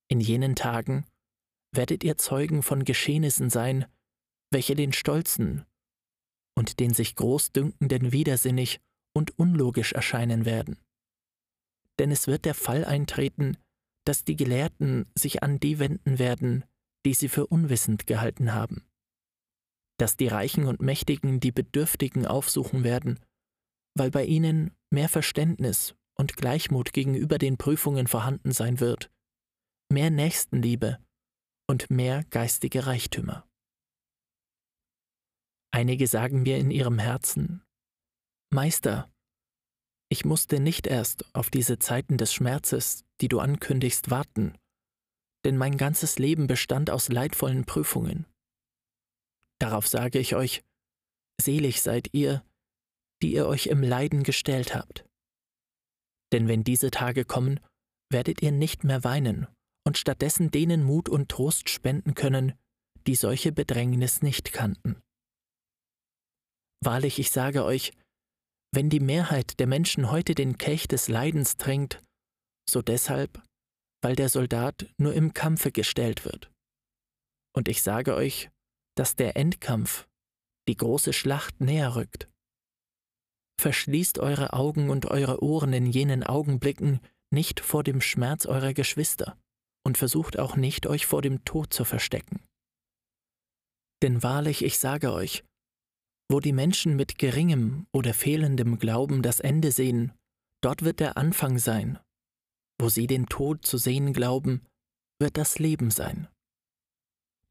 In 0.09 0.21
jenen 0.21 0.55
Tagen 0.55 1.05
werdet 1.73 2.03
ihr 2.05 2.17
Zeugen 2.17 2.63
von 2.63 2.85
Geschehnissen 2.85 3.49
sein, 3.49 3.85
welche 4.49 4.75
den 4.75 4.93
Stolzen 4.93 5.65
und 6.57 6.79
den 6.79 6.93
sich 6.93 7.15
großdünkenden 7.15 8.13
widersinnig 8.13 8.79
und 9.13 9.37
unlogisch 9.37 9.91
erscheinen 9.91 10.45
werden. 10.45 10.79
Denn 11.99 12.11
es 12.11 12.27
wird 12.27 12.45
der 12.45 12.55
Fall 12.55 12.85
eintreten, 12.85 13.57
dass 14.05 14.23
die 14.23 14.35
Gelehrten 14.35 15.11
sich 15.15 15.43
an 15.43 15.59
die 15.59 15.79
wenden 15.79 16.19
werden, 16.19 16.63
die 17.05 17.13
sie 17.13 17.29
für 17.29 17.47
unwissend 17.47 18.07
gehalten 18.07 18.53
haben, 18.53 18.83
dass 19.97 20.17
die 20.17 20.27
Reichen 20.27 20.65
und 20.65 20.81
Mächtigen 20.81 21.39
die 21.39 21.51
Bedürftigen 21.51 22.25
aufsuchen 22.25 22.83
werden, 22.83 23.19
weil 23.95 24.11
bei 24.11 24.25
ihnen 24.25 24.75
mehr 24.91 25.09
Verständnis 25.09 25.95
und 26.17 26.37
Gleichmut 26.37 26.93
gegenüber 26.93 27.37
den 27.37 27.57
Prüfungen 27.57 28.07
vorhanden 28.07 28.51
sein 28.51 28.79
wird, 28.79 29.11
mehr 29.91 30.09
Nächstenliebe 30.09 30.99
und 31.67 31.89
mehr 31.89 32.23
geistige 32.25 32.85
Reichtümer. 32.85 33.47
Einige 35.71 36.07
sagen 36.07 36.43
mir 36.43 36.57
in 36.57 36.71
ihrem 36.71 36.99
Herzen, 36.99 37.63
Meister, 38.53 39.11
ich 40.09 40.25
musste 40.25 40.59
nicht 40.59 40.87
erst 40.87 41.25
auf 41.33 41.49
diese 41.49 41.79
Zeiten 41.79 42.17
des 42.17 42.33
Schmerzes, 42.33 43.03
die 43.21 43.27
du 43.27 43.39
ankündigst, 43.39 44.09
warten, 44.09 44.57
denn 45.45 45.57
mein 45.57 45.77
ganzes 45.77 46.19
Leben 46.19 46.47
bestand 46.47 46.89
aus 46.89 47.09
leidvollen 47.09 47.65
Prüfungen. 47.65 48.25
Darauf 49.59 49.87
sage 49.87 50.19
ich 50.19 50.35
euch, 50.35 50.63
selig 51.41 51.81
seid 51.81 52.09
ihr, 52.13 52.43
die 53.21 53.33
ihr 53.33 53.47
euch 53.47 53.67
im 53.67 53.81
Leiden 53.81 54.23
gestellt 54.23 54.75
habt. 54.75 55.05
Denn 56.33 56.47
wenn 56.47 56.63
diese 56.63 56.91
Tage 56.91 57.25
kommen, 57.25 57.59
werdet 58.11 58.41
ihr 58.41 58.51
nicht 58.51 58.83
mehr 58.83 59.03
weinen 59.03 59.47
und 59.85 59.97
stattdessen 59.97 60.51
denen 60.51 60.83
Mut 60.83 61.09
und 61.09 61.29
Trost 61.29 61.69
spenden 61.69 62.15
können, 62.15 62.53
die 63.07 63.15
solche 63.15 63.51
Bedrängnis 63.51 64.21
nicht 64.21 64.51
kannten. 64.51 65.01
Wahrlich, 66.83 67.19
ich 67.19 67.31
sage 67.31 67.63
euch, 67.63 67.93
wenn 68.75 68.89
die 68.89 68.99
Mehrheit 68.99 69.59
der 69.59 69.67
Menschen 69.67 70.11
heute 70.11 70.35
den 70.35 70.57
Kelch 70.57 70.87
des 70.87 71.07
Leidens 71.07 71.57
trinkt, 71.57 72.03
so 72.69 72.81
deshalb, 72.81 73.41
weil 74.03 74.15
der 74.15 74.29
Soldat 74.29 74.87
nur 74.97 75.13
im 75.13 75.33
Kampfe 75.33 75.71
gestellt 75.71 76.25
wird. 76.25 76.51
Und 77.55 77.69
ich 77.69 77.81
sage 77.81 78.15
euch, 78.15 78.49
dass 78.97 79.15
der 79.15 79.37
Endkampf, 79.37 80.07
die 80.67 80.75
große 80.75 81.13
Schlacht 81.13 81.61
näher 81.61 81.95
rückt. 81.95 82.29
Verschließt 83.61 84.19
eure 84.19 84.53
Augen 84.53 84.89
und 84.89 85.05
eure 85.05 85.41
Ohren 85.41 85.73
in 85.73 85.85
jenen 85.85 86.23
Augenblicken 86.23 86.99
nicht 87.33 87.59
vor 87.59 87.83
dem 87.83 88.01
Schmerz 88.01 88.45
eurer 88.45 88.73
Geschwister 88.73 89.37
und 89.85 89.97
versucht 89.97 90.37
auch 90.37 90.55
nicht, 90.55 90.87
euch 90.87 91.05
vor 91.05 91.21
dem 91.21 91.45
Tod 91.45 91.73
zu 91.73 91.85
verstecken. 91.85 92.43
Denn 94.01 94.23
wahrlich, 94.23 94.63
ich 94.63 94.77
sage 94.79 95.13
euch, 95.13 95.43
wo 96.29 96.39
die 96.39 96.53
Menschen 96.53 96.95
mit 96.95 97.17
geringem 97.17 97.87
oder 97.91 98.13
fehlendem 98.13 98.79
Glauben 98.79 99.21
das 99.21 99.39
Ende 99.39 99.71
sehen, 99.71 100.11
dort 100.61 100.83
wird 100.83 100.99
der 100.99 101.17
Anfang 101.17 101.59
sein. 101.59 101.99
Wo 102.79 102.89
sie 102.89 103.07
den 103.07 103.27
Tod 103.27 103.65
zu 103.65 103.77
sehen 103.77 104.11
glauben, 104.11 104.65
wird 105.19 105.37
das 105.37 105.59
Leben 105.59 105.91
sein. 105.91 106.27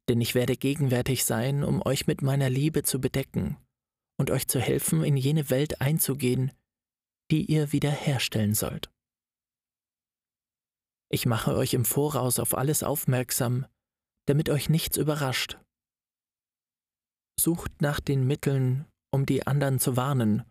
Denn 0.09 0.21
ich 0.21 0.35
werde 0.35 0.57
gegenwärtig 0.57 1.25
sein, 1.25 1.65
um 1.65 1.81
euch 1.87 2.07
mit 2.07 2.21
meiner 2.21 2.51
Liebe 2.51 2.83
zu 2.83 3.01
bedecken 3.01 3.57
und 4.19 4.31
euch 4.31 4.49
zu 4.49 4.61
helfen, 4.61 5.03
in 5.03 5.17
jene 5.17 5.49
Welt 5.51 5.81
einzugehen, 5.81 6.53
die 7.31 7.45
ihr 7.47 7.73
wiederherstellen 7.73 8.55
sollt. 8.55 8.91
Ich 11.11 11.27
mache 11.27 11.55
euch 11.55 11.75
im 11.75 11.85
Voraus 11.85 12.39
auf 12.39 12.55
alles 12.55 12.83
aufmerksam, 12.83 13.67
damit 14.27 14.51
euch 14.51 14.69
nichts 14.69 14.97
überrascht 14.97 15.59
sucht 17.41 17.83
nach 17.83 18.01
den 18.01 18.27
Mitteln, 18.27 18.87
um 19.13 19.27
die 19.27 19.47
anderen 19.47 19.79
zu 19.79 19.97
warnen 19.97 20.45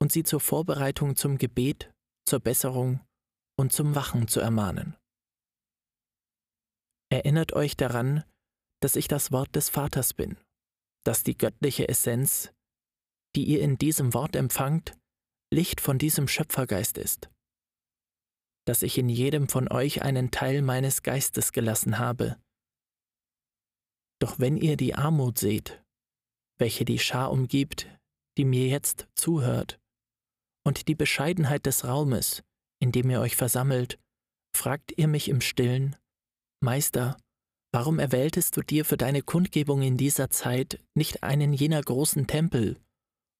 und 0.00 0.12
sie 0.12 0.22
zur 0.22 0.40
Vorbereitung 0.40 1.16
zum 1.16 1.38
Gebet, 1.38 1.92
zur 2.26 2.40
Besserung 2.40 3.00
und 3.58 3.72
zum 3.72 3.94
Wachen 3.94 4.28
zu 4.28 4.40
ermahnen. 4.40 4.96
Erinnert 7.10 7.52
euch 7.52 7.76
daran, 7.76 8.24
dass 8.82 8.96
ich 8.96 9.08
das 9.08 9.32
Wort 9.32 9.54
des 9.54 9.68
Vaters 9.68 10.14
bin, 10.14 10.36
dass 11.04 11.22
die 11.22 11.38
göttliche 11.38 11.88
Essenz, 11.88 12.52
die 13.36 13.44
ihr 13.44 13.60
in 13.60 13.78
diesem 13.78 14.14
Wort 14.14 14.36
empfangt, 14.36 14.96
Licht 15.52 15.80
von 15.80 15.98
diesem 15.98 16.26
Schöpfergeist 16.26 16.98
ist, 16.98 17.30
dass 18.66 18.82
ich 18.82 18.98
in 18.98 19.08
jedem 19.08 19.48
von 19.48 19.70
euch 19.70 20.02
einen 20.02 20.30
Teil 20.30 20.62
meines 20.62 21.02
Geistes 21.02 21.52
gelassen 21.52 21.98
habe. 21.98 22.40
Doch 24.20 24.38
wenn 24.38 24.56
ihr 24.56 24.76
die 24.76 24.94
Armut 24.94 25.38
seht, 25.38 25.83
welche 26.58 26.84
die 26.84 26.98
Schar 26.98 27.30
umgibt, 27.30 27.88
die 28.36 28.44
mir 28.44 28.68
jetzt 28.68 29.06
zuhört, 29.14 29.78
und 30.66 30.88
die 30.88 30.94
Bescheidenheit 30.94 31.66
des 31.66 31.84
Raumes, 31.84 32.42
in 32.80 32.92
dem 32.92 33.10
ihr 33.10 33.20
euch 33.20 33.36
versammelt, 33.36 33.98
fragt 34.56 34.92
ihr 34.96 35.08
mich 35.08 35.28
im 35.28 35.40
stillen, 35.40 35.96
Meister, 36.60 37.16
warum 37.72 37.98
erwähltest 37.98 38.56
du 38.56 38.62
dir 38.62 38.84
für 38.84 38.96
deine 38.96 39.22
Kundgebung 39.22 39.82
in 39.82 39.96
dieser 39.96 40.30
Zeit 40.30 40.80
nicht 40.94 41.22
einen 41.22 41.52
jener 41.52 41.82
großen 41.82 42.26
Tempel 42.26 42.80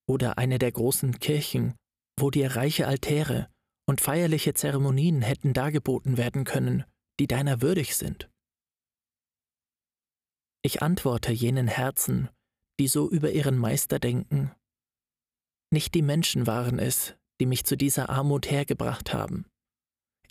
oder 0.07 0.39
eine 0.39 0.59
der 0.59 0.73
großen 0.73 1.19
Kirchen, 1.19 1.75
wo 2.19 2.31
dir 2.31 2.57
reiche 2.57 2.87
Altäre 2.87 3.49
und 3.89 4.01
feierliche 4.01 4.55
Zeremonien 4.55 5.23
hätten 5.23 5.53
dargeboten 5.53 6.17
werden 6.17 6.45
können, 6.45 6.85
die 7.21 7.27
deiner 7.27 7.63
würdig 7.63 7.97
sind? 7.97 8.29
Ich 10.63 10.83
antworte 10.83 11.33
jenen 11.33 11.69
Herzen, 11.69 12.29
die 12.79 12.89
so 12.89 13.09
über 13.11 13.31
ihren 13.31 13.57
Meister 13.57 13.99
denken. 13.99 14.53
Nicht 15.73 15.95
die 15.95 16.03
Menschen 16.03 16.47
waren 16.47 16.79
es, 16.79 17.15
die 17.41 17.47
mich 17.47 17.65
zu 17.65 17.77
dieser 17.77 18.11
Armut 18.11 18.51
hergebracht 18.51 19.13
haben. 19.13 19.47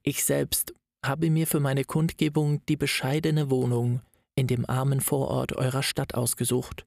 Ich 0.03 0.23
selbst 0.23 0.73
habe 1.05 1.29
mir 1.29 1.47
für 1.47 1.59
meine 1.59 1.83
Kundgebung 1.83 2.65
die 2.65 2.77
bescheidene 2.77 3.49
Wohnung 3.49 4.01
in 4.35 4.47
dem 4.47 4.67
armen 4.69 5.01
Vorort 5.01 5.53
eurer 5.53 5.83
Stadt 5.83 6.15
ausgesucht, 6.15 6.85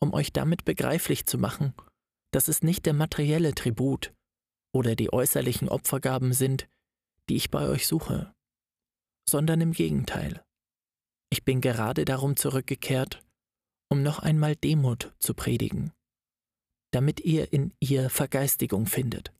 um 0.00 0.12
euch 0.12 0.32
damit 0.32 0.64
begreiflich 0.64 1.26
zu 1.26 1.38
machen, 1.38 1.72
dass 2.32 2.48
es 2.48 2.62
nicht 2.62 2.86
der 2.86 2.94
materielle 2.94 3.54
Tribut 3.54 4.12
oder 4.74 4.96
die 4.96 5.12
äußerlichen 5.12 5.68
Opfergaben 5.68 6.32
sind, 6.32 6.68
die 7.28 7.36
ich 7.36 7.50
bei 7.50 7.68
euch 7.68 7.86
suche, 7.86 8.32
sondern 9.28 9.60
im 9.60 9.72
Gegenteil. 9.72 10.42
Ich 11.30 11.44
bin 11.44 11.60
gerade 11.60 12.04
darum 12.04 12.36
zurückgekehrt, 12.36 13.22
um 13.90 14.02
noch 14.02 14.18
einmal 14.18 14.56
Demut 14.56 15.14
zu 15.18 15.34
predigen, 15.34 15.92
damit 16.92 17.20
ihr 17.20 17.52
in 17.52 17.72
ihr 17.80 18.10
Vergeistigung 18.10 18.86
findet. 18.86 19.32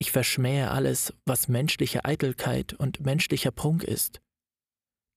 Ich 0.00 0.12
verschmähe 0.12 0.70
alles, 0.70 1.12
was 1.26 1.48
menschliche 1.48 2.04
Eitelkeit 2.04 2.72
und 2.74 3.00
menschlicher 3.00 3.50
Prunk 3.50 3.82
ist, 3.82 4.20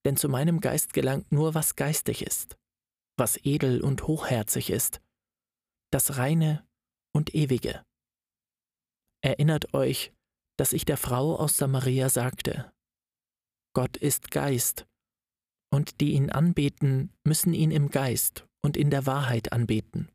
denn 0.05 0.17
zu 0.17 0.27
meinem 0.27 0.59
Geist 0.59 0.93
gelangt 0.93 1.31
nur, 1.31 1.53
was 1.53 1.75
geistig 1.75 2.23
ist, 2.23 2.57
was 3.17 3.37
edel 3.45 3.81
und 3.81 4.07
hochherzig 4.07 4.71
ist, 4.71 5.01
das 5.91 6.17
Reine 6.17 6.67
und 7.13 7.35
Ewige. 7.35 7.85
Erinnert 9.23 9.75
euch, 9.75 10.13
dass 10.57 10.73
ich 10.73 10.85
der 10.85 10.97
Frau 10.97 11.35
aus 11.37 11.57
Samaria 11.57 12.09
sagte, 12.09 12.73
Gott 13.73 13.97
ist 13.97 14.31
Geist, 14.31 14.87
und 15.73 16.01
die 16.01 16.13
ihn 16.13 16.29
anbeten, 16.29 17.11
müssen 17.25 17.53
ihn 17.53 17.71
im 17.71 17.89
Geist 17.89 18.45
und 18.63 18.77
in 18.77 18.89
der 18.89 19.05
Wahrheit 19.05 19.51
anbeten. 19.53 20.09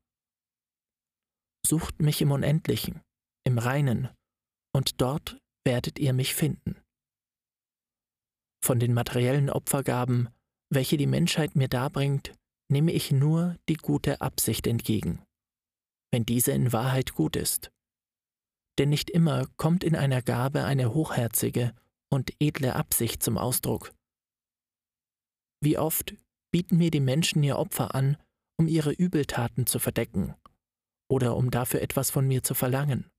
Sucht 1.66 2.00
mich 2.00 2.20
im 2.22 2.30
Unendlichen, 2.30 3.00
im 3.44 3.58
Reinen, 3.58 4.08
und 4.74 5.00
dort 5.00 5.38
werdet 5.64 5.98
ihr 5.98 6.12
mich 6.12 6.34
finden. 6.34 6.76
Von 8.64 8.78
den 8.78 8.92
materiellen 8.94 9.50
Opfergaben, 9.50 10.28
welche 10.70 10.96
die 10.96 11.06
Menschheit 11.06 11.56
mir 11.56 11.68
darbringt, 11.68 12.34
nehme 12.70 12.92
ich 12.92 13.10
nur 13.10 13.56
die 13.68 13.76
gute 13.76 14.20
Absicht 14.20 14.66
entgegen, 14.66 15.24
wenn 16.12 16.26
diese 16.26 16.52
in 16.52 16.72
Wahrheit 16.72 17.14
gut 17.14 17.36
ist, 17.36 17.70
denn 18.78 18.90
nicht 18.90 19.10
immer 19.10 19.46
kommt 19.56 19.84
in 19.84 19.96
einer 19.96 20.22
Gabe 20.22 20.64
eine 20.64 20.92
hochherzige 20.92 21.74
und 22.10 22.32
edle 22.40 22.74
Absicht 22.76 23.22
zum 23.22 23.38
Ausdruck. 23.38 23.92
Wie 25.60 25.78
oft 25.78 26.14
bieten 26.52 26.78
mir 26.78 26.90
die 26.90 27.00
Menschen 27.00 27.42
ihr 27.42 27.58
Opfer 27.58 27.94
an, 27.94 28.16
um 28.58 28.68
ihre 28.68 28.92
Übeltaten 28.92 29.66
zu 29.66 29.78
verdecken 29.78 30.34
oder 31.08 31.36
um 31.36 31.50
dafür 31.50 31.82
etwas 31.82 32.10
von 32.10 32.26
mir 32.26 32.42
zu 32.42 32.54
verlangen. 32.54 33.10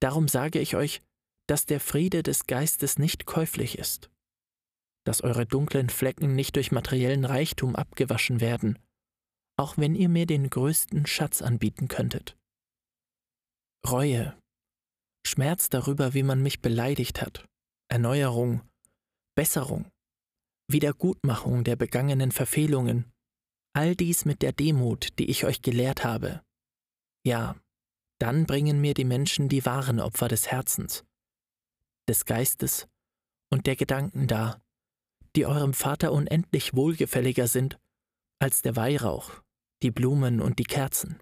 Darum 0.00 0.28
sage 0.28 0.58
ich 0.58 0.76
euch, 0.76 1.02
dass 1.48 1.66
der 1.66 1.80
Friede 1.80 2.22
des 2.22 2.46
Geistes 2.46 2.98
nicht 2.98 3.26
käuflich 3.26 3.78
ist, 3.78 4.10
dass 5.04 5.22
eure 5.22 5.46
dunklen 5.46 5.90
Flecken 5.90 6.34
nicht 6.34 6.56
durch 6.56 6.72
materiellen 6.72 7.24
Reichtum 7.24 7.76
abgewaschen 7.76 8.40
werden, 8.40 8.78
auch 9.58 9.76
wenn 9.76 9.94
ihr 9.94 10.08
mir 10.08 10.26
den 10.26 10.48
größten 10.48 11.06
Schatz 11.06 11.42
anbieten 11.42 11.88
könntet. 11.88 12.36
Reue, 13.86 14.38
Schmerz 15.26 15.68
darüber, 15.68 16.14
wie 16.14 16.22
man 16.22 16.42
mich 16.42 16.62
beleidigt 16.62 17.20
hat, 17.20 17.44
Erneuerung, 17.88 18.62
Besserung, 19.34 19.90
Wiedergutmachung 20.72 21.64
der 21.64 21.76
begangenen 21.76 22.32
Verfehlungen, 22.32 23.12
all 23.74 23.96
dies 23.96 24.24
mit 24.24 24.42
der 24.42 24.52
Demut, 24.52 25.18
die 25.18 25.30
ich 25.30 25.44
euch 25.44 25.62
gelehrt 25.62 26.04
habe. 26.04 26.42
Ja, 27.24 27.56
dann 28.18 28.46
bringen 28.46 28.80
mir 28.80 28.94
die 28.94 29.04
Menschen 29.04 29.48
die 29.48 29.64
wahren 29.64 30.00
Opfer 30.00 30.28
des 30.28 30.48
Herzens, 30.48 31.04
des 32.08 32.24
Geistes 32.24 32.88
und 33.50 33.66
der 33.66 33.76
Gedanken 33.76 34.26
dar, 34.26 34.60
die 35.36 35.46
eurem 35.46 35.74
Vater 35.74 36.12
unendlich 36.12 36.74
wohlgefälliger 36.74 37.48
sind 37.48 37.78
als 38.38 38.62
der 38.62 38.76
Weihrauch, 38.76 39.42
die 39.82 39.90
Blumen 39.90 40.40
und 40.40 40.58
die 40.58 40.64
Kerzen. 40.64 41.20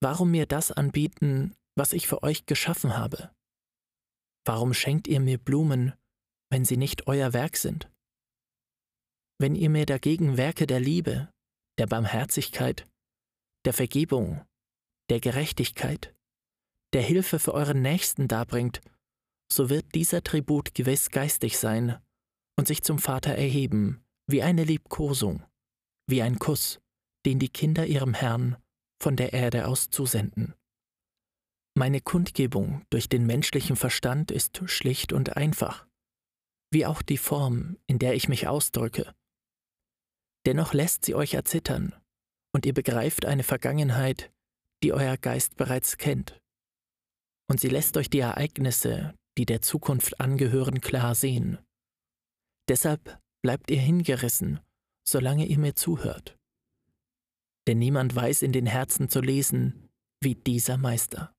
Warum 0.00 0.30
mir 0.30 0.46
das 0.46 0.72
anbieten, 0.72 1.54
was 1.76 1.92
ich 1.92 2.08
für 2.08 2.22
euch 2.22 2.46
geschaffen 2.46 2.96
habe? 2.96 3.30
Warum 4.44 4.74
schenkt 4.74 5.06
ihr 5.06 5.20
mir 5.20 5.38
Blumen, 5.38 5.92
wenn 6.52 6.66
sie 6.66 6.76
nicht 6.76 7.06
euer 7.06 7.32
Werk 7.32 7.56
sind? 7.56 7.90
Wenn 9.40 9.54
ihr 9.54 9.70
mir 9.70 9.86
dagegen 9.86 10.36
Werke 10.36 10.66
der 10.66 10.80
Liebe, 10.80 11.30
der 11.78 11.86
Barmherzigkeit, 11.86 12.86
der 13.64 13.72
Vergebung, 13.72 14.44
der 15.08 15.18
Gerechtigkeit, 15.20 16.14
der 16.92 17.00
Hilfe 17.00 17.38
für 17.38 17.54
euren 17.54 17.80
Nächsten 17.80 18.28
darbringt, 18.28 18.82
so 19.50 19.70
wird 19.70 19.94
dieser 19.94 20.22
Tribut 20.22 20.74
gewiss 20.74 21.08
geistig 21.08 21.58
sein 21.58 21.98
und 22.58 22.68
sich 22.68 22.82
zum 22.82 22.98
Vater 22.98 23.34
erheben, 23.34 24.04
wie 24.28 24.42
eine 24.42 24.64
Liebkosung, 24.64 25.42
wie 26.06 26.20
ein 26.20 26.38
Kuss, 26.38 26.80
den 27.24 27.38
die 27.38 27.48
Kinder 27.48 27.86
ihrem 27.86 28.12
Herrn 28.12 28.58
von 29.02 29.16
der 29.16 29.32
Erde 29.32 29.66
aus 29.68 29.88
zusenden. 29.88 30.54
Meine 31.74 32.02
Kundgebung 32.02 32.84
durch 32.90 33.08
den 33.08 33.24
menschlichen 33.24 33.76
Verstand 33.76 34.30
ist 34.30 34.60
schlicht 34.66 35.14
und 35.14 35.38
einfach, 35.38 35.86
wie 36.72 36.86
auch 36.86 37.02
die 37.02 37.18
Form, 37.18 37.76
in 37.86 37.98
der 37.98 38.14
ich 38.14 38.28
mich 38.28 38.48
ausdrücke. 38.48 39.14
Dennoch 40.46 40.72
lässt 40.72 41.04
sie 41.04 41.14
euch 41.14 41.34
erzittern, 41.34 41.94
und 42.52 42.66
ihr 42.66 42.74
begreift 42.74 43.24
eine 43.24 43.44
Vergangenheit, 43.44 44.32
die 44.82 44.92
euer 44.92 45.16
Geist 45.16 45.56
bereits 45.56 45.98
kennt. 45.98 46.40
Und 47.48 47.60
sie 47.60 47.68
lässt 47.68 47.96
euch 47.96 48.10
die 48.10 48.20
Ereignisse, 48.20 49.14
die 49.38 49.46
der 49.46 49.62
Zukunft 49.62 50.20
angehören, 50.20 50.80
klar 50.80 51.14
sehen. 51.14 51.58
Deshalb 52.68 53.20
bleibt 53.42 53.70
ihr 53.70 53.80
hingerissen, 53.80 54.60
solange 55.06 55.46
ihr 55.46 55.58
mir 55.58 55.74
zuhört. 55.74 56.36
Denn 57.66 57.78
niemand 57.78 58.14
weiß 58.14 58.42
in 58.42 58.52
den 58.52 58.66
Herzen 58.66 59.08
zu 59.08 59.20
lesen 59.20 59.88
wie 60.20 60.34
dieser 60.34 60.78
Meister. 60.78 61.34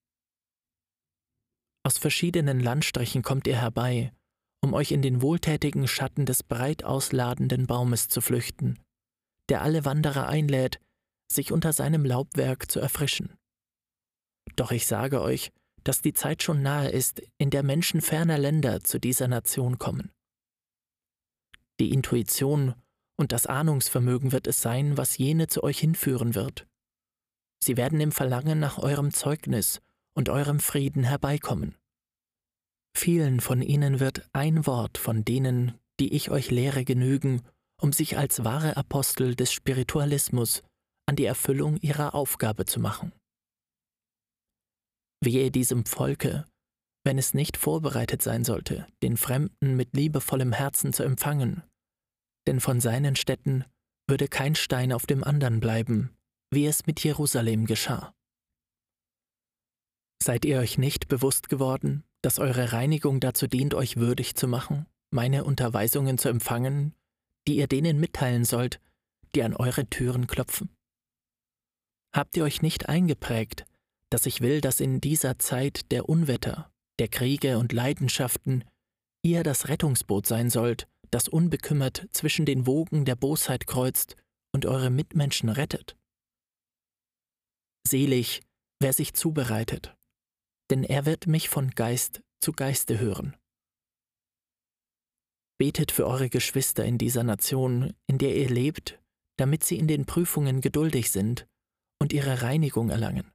Aus 1.86 1.98
verschiedenen 1.98 2.60
Landstrichen 2.60 3.24
kommt 3.24 3.48
ihr 3.48 3.58
herbei, 3.58 4.14
um 4.64 4.74
euch 4.74 4.94
in 4.94 5.02
den 5.02 5.22
wohltätigen 5.22 5.90
Schatten 5.90 6.26
des 6.26 6.42
breit 6.42 6.86
ausladenden 6.86 7.68
Baumes 7.68 8.08
zu 8.08 8.22
flüchten, 8.22 8.80
der 9.50 9.62
alle 9.62 9.84
Wanderer 9.84 10.28
einlädt, 10.28 10.80
sich 11.30 11.52
unter 11.52 11.74
seinem 11.74 12.06
Laubwerk 12.06 12.72
zu 12.72 12.80
erfrischen. 12.80 13.36
Doch 14.56 14.72
ich 14.72 14.88
sage 14.88 15.22
euch, 15.22 15.52
dass 15.84 16.02
die 16.02 16.14
Zeit 16.14 16.44
schon 16.44 16.62
nahe 16.62 16.90
ist, 16.90 17.22
in 17.38 17.50
der 17.50 17.62
Menschen 17.62 18.00
ferner 18.00 18.38
Länder 18.38 18.82
zu 18.82 19.02
dieser 19.02 19.28
Nation 19.28 19.80
kommen. 19.80 20.12
Die 21.82 21.92
Intuition 21.92 22.74
und 23.20 23.34
das 23.34 23.48
Ahnungsvermögen 23.48 24.32
wird 24.32 24.48
es 24.48 24.62
sein, 24.62 24.96
was 24.96 25.18
jene 25.18 25.48
zu 25.48 25.62
euch 25.62 25.80
hinführen 25.80 26.36
wird. 26.36 26.68
Sie 27.62 27.76
werden 27.76 28.00
im 28.00 28.14
Verlangen 28.14 28.60
nach 28.60 28.78
eurem 28.78 29.12
Zeugnis 29.12 29.82
und 30.16 30.30
eurem 30.30 30.62
Frieden 30.62 31.04
herbeikommen. 31.04 31.76
Vielen 32.96 33.42
von 33.42 33.62
ihnen 33.62 34.00
wird 34.00 34.30
ein 34.34 34.66
Wort 34.66 34.98
von 34.98 35.26
denen, 35.26 35.80
die 36.00 36.14
ich 36.14 36.32
euch 36.32 36.52
lehre, 36.52 36.86
genügen, 36.86 37.42
um 37.82 37.92
sich 37.92 38.18
als 38.18 38.44
wahre 38.44 38.78
Apostel 38.78 39.36
des 39.36 39.52
Spiritualismus 39.52 40.64
an 41.06 41.16
die 41.16 41.26
Erfüllung 41.26 41.78
ihrer 41.78 42.16
Aufgabe 42.16 42.66
zu 42.66 42.80
machen. 42.80 43.12
Wehe 45.22 45.52
diesem 45.52 45.86
Volke, 45.86 46.46
wenn 47.04 47.18
es 47.18 47.34
nicht 47.34 47.58
vorbereitet 47.58 48.22
sein 48.22 48.44
sollte, 48.44 48.88
den 49.02 49.18
Fremden 49.18 49.76
mit 49.76 49.96
liebevollem 49.96 50.54
Herzen 50.54 50.94
zu 50.94 51.04
empfangen, 51.04 51.64
denn 52.48 52.60
von 52.60 52.80
seinen 52.80 53.16
Städten 53.16 53.66
würde 54.08 54.28
kein 54.28 54.56
Stein 54.56 54.92
auf 54.92 55.06
dem 55.06 55.24
anderen 55.24 55.60
bleiben, 55.60 56.16
wie 56.52 56.66
es 56.66 56.86
mit 56.86 57.04
Jerusalem 57.04 57.66
geschah. 57.66 58.14
Seid 60.22 60.46
ihr 60.46 60.60
euch 60.60 60.78
nicht 60.78 61.08
bewusst 61.08 61.50
geworden, 61.50 62.04
dass 62.24 62.40
eure 62.40 62.72
Reinigung 62.72 63.20
dazu 63.20 63.46
dient, 63.48 63.76
euch 63.76 63.98
würdig 63.98 64.36
zu 64.36 64.48
machen, 64.48 64.88
meine 65.12 65.44
Unterweisungen 65.44 66.18
zu 66.18 66.30
empfangen, 66.30 66.96
die 67.48 67.58
ihr 67.58 67.68
denen 67.68 68.00
mitteilen 68.00 68.46
sollt, 68.46 68.80
die 69.36 69.44
an 69.44 69.54
eure 69.56 69.86
Türen 69.88 70.26
klopfen? 70.26 70.70
Habt 72.16 72.38
ihr 72.38 72.44
euch 72.44 72.62
nicht 72.62 72.90
eingeprägt, 72.90 73.66
dass 74.10 74.26
ich 74.26 74.42
will, 74.42 74.62
dass 74.62 74.80
in 74.80 75.02
dieser 75.02 75.38
Zeit 75.38 75.92
der 75.92 76.08
Unwetter, 76.08 76.72
der 77.00 77.10
Kriege 77.10 77.58
und 77.58 77.74
Leidenschaften 77.74 78.64
ihr 79.24 79.44
das 79.44 79.68
Rettungsboot 79.68 80.26
sein 80.26 80.50
sollt, 80.50 80.88
das 81.12 81.28
unbekümmert 81.28 82.08
zwischen 82.12 82.46
den 82.46 82.66
Wogen 82.66 83.06
der 83.06 83.16
Bosheit 83.16 83.68
kreuzt 83.68 84.16
und 84.52 84.66
eure 84.66 84.90
Mitmenschen 84.90 85.50
rettet. 85.50 85.98
Selig, 87.88 88.42
wer 88.80 88.94
sich 88.94 89.14
zubereitet, 89.14 89.96
denn 90.70 90.84
er 90.84 91.06
wird 91.06 91.28
mich 91.28 91.50
von 91.50 91.72
Geist 91.72 92.22
zu 92.42 92.52
Geiste 92.52 93.00
hören. 93.00 93.36
Betet 95.60 95.92
für 95.92 96.08
eure 96.08 96.30
Geschwister 96.30 96.84
in 96.84 96.98
dieser 96.98 97.24
Nation, 97.24 97.94
in 98.08 98.18
der 98.18 98.36
ihr 98.36 98.50
lebt, 98.50 99.02
damit 99.38 99.64
sie 99.64 99.78
in 99.78 99.88
den 99.88 100.06
Prüfungen 100.06 100.62
geduldig 100.62 101.12
sind 101.12 101.48
und 102.02 102.14
ihre 102.14 102.42
Reinigung 102.42 102.90
erlangen. 102.90 103.32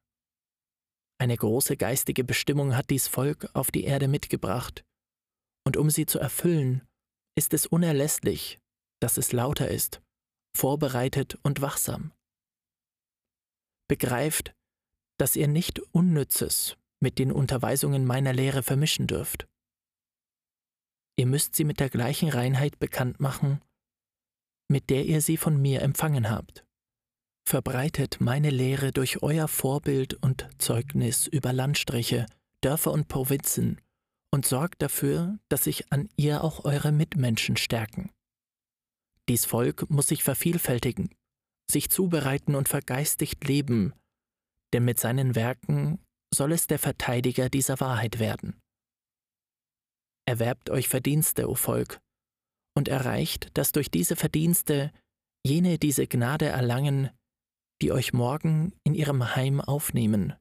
Eine 1.20 1.36
große 1.36 1.76
geistige 1.76 2.22
Bestimmung 2.24 2.76
hat 2.76 2.90
dies 2.90 3.08
Volk 3.08 3.48
auf 3.54 3.70
die 3.70 3.84
Erde 3.84 4.08
mitgebracht, 4.08 4.84
und 5.66 5.76
um 5.76 5.90
sie 5.90 6.06
zu 6.06 6.18
erfüllen, 6.18 6.86
ist 7.36 7.54
es 7.54 7.66
unerlässlich, 7.66 8.58
dass 9.00 9.16
es 9.16 9.32
lauter 9.32 9.68
ist, 9.68 10.00
vorbereitet 10.56 11.38
und 11.42 11.60
wachsam. 11.60 12.12
Begreift, 13.88 14.54
dass 15.18 15.36
ihr 15.36 15.48
nicht 15.48 15.80
Unnützes 15.92 16.76
mit 17.00 17.18
den 17.18 17.32
Unterweisungen 17.32 18.04
meiner 18.04 18.32
Lehre 18.32 18.62
vermischen 18.62 19.06
dürft. 19.06 19.48
Ihr 21.16 21.26
müsst 21.26 21.54
sie 21.54 21.64
mit 21.64 21.80
der 21.80 21.90
gleichen 21.90 22.28
Reinheit 22.28 22.78
bekannt 22.78 23.20
machen, 23.20 23.60
mit 24.68 24.90
der 24.90 25.04
ihr 25.04 25.20
sie 25.20 25.36
von 25.36 25.60
mir 25.60 25.82
empfangen 25.82 26.30
habt. 26.30 26.64
Verbreitet 27.44 28.20
meine 28.20 28.50
Lehre 28.50 28.92
durch 28.92 29.22
euer 29.22 29.48
Vorbild 29.48 30.14
und 30.14 30.48
Zeugnis 30.58 31.26
über 31.26 31.52
Landstriche, 31.52 32.26
Dörfer 32.60 32.92
und 32.92 33.08
Provinzen 33.08 33.80
und 34.30 34.46
sorgt 34.46 34.82
dafür, 34.82 35.38
dass 35.48 35.64
sich 35.64 35.90
an 35.92 36.08
ihr 36.16 36.44
auch 36.44 36.64
eure 36.64 36.92
Mitmenschen 36.92 37.56
stärken. 37.56 38.10
Dies 39.28 39.44
Volk 39.44 39.88
muss 39.90 40.08
sich 40.08 40.22
vervielfältigen, 40.22 41.10
sich 41.70 41.90
zubereiten 41.90 42.54
und 42.54 42.68
vergeistigt 42.68 43.44
leben, 43.44 43.92
denn 44.72 44.84
mit 44.84 45.00
seinen 45.00 45.34
Werken 45.34 45.98
soll 46.34 46.52
es 46.52 46.66
der 46.66 46.78
Verteidiger 46.78 47.48
dieser 47.48 47.80
Wahrheit 47.80 48.18
werden. 48.18 48.60
Erwerbt 50.26 50.70
euch 50.70 50.88
Verdienste, 50.88 51.48
o 51.48 51.54
Volk, 51.54 52.00
und 52.76 52.88
erreicht, 52.88 53.56
dass 53.56 53.72
durch 53.72 53.90
diese 53.90 54.14
Verdienste 54.14 54.92
jene 55.44 55.78
diese 55.78 56.06
Gnade 56.06 56.46
erlangen, 56.46 57.10
die 57.80 57.92
euch 57.92 58.12
morgen 58.12 58.72
in 58.84 58.94
ihrem 58.94 59.34
Heim 59.34 59.60
aufnehmen 59.60 60.34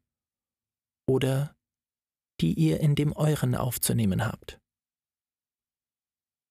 oder 1.10 1.56
die 2.41 2.54
ihr 2.54 2.80
in 2.80 2.95
dem 2.95 3.13
euren 3.13 3.56
aufzunehmen 3.56 4.26
habt. 4.26 4.60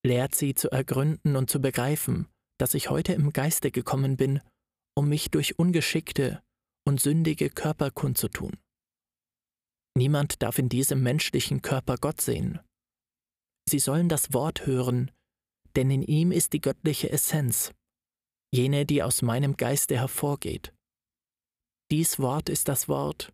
Lehrt 0.05 0.35
sie 0.35 0.55
zu 0.55 0.71
ergründen 0.71 1.37
und 1.37 1.51
zu 1.51 1.61
begreifen, 1.61 2.29
dass 2.59 2.75
ich 2.75 2.91
heute 2.91 3.13
im 3.13 3.33
Geiste 3.33 3.71
gekommen 3.71 4.17
bin, 4.17 4.41
um 4.97 5.09
mich 5.09 5.31
durch 5.31 5.59
ungeschickte 5.59 6.43
und 6.87 7.01
sündige 7.01 7.51
Körper 7.51 7.91
kundzutun. 7.91 8.57
Niemand 9.97 10.43
darf 10.43 10.59
in 10.59 10.69
diesem 10.69 11.03
menschlichen 11.03 11.63
Körper 11.63 11.97
Gott 11.97 12.21
sehen. 12.21 12.61
Sie 13.67 13.79
sollen 13.79 14.11
das 14.11 14.35
Wort 14.35 14.67
hören, 14.67 15.11
denn 15.75 15.91
in 15.91 16.03
ihm 16.03 16.33
ist 16.33 16.53
die 16.53 16.61
göttliche 16.61 17.11
Essenz, 17.11 17.73
jene, 18.53 18.85
die 18.85 19.03
aus 19.03 19.23
meinem 19.23 19.57
Geiste 19.57 19.97
hervorgeht. 19.97 20.75
Dies 21.91 22.19
Wort 22.19 22.51
ist 22.51 22.69
das 22.69 22.89
Wort, 22.89 23.33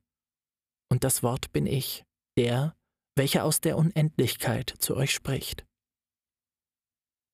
und 0.88 1.03
das 1.03 1.25
Wort 1.25 1.53
bin 1.53 1.66
ich, 1.66 2.05
der, 2.38 2.77
welcher 3.16 3.44
aus 3.44 3.61
der 3.61 3.77
Unendlichkeit 3.77 4.72
zu 4.79 4.96
euch 4.96 5.12
spricht. 5.12 5.66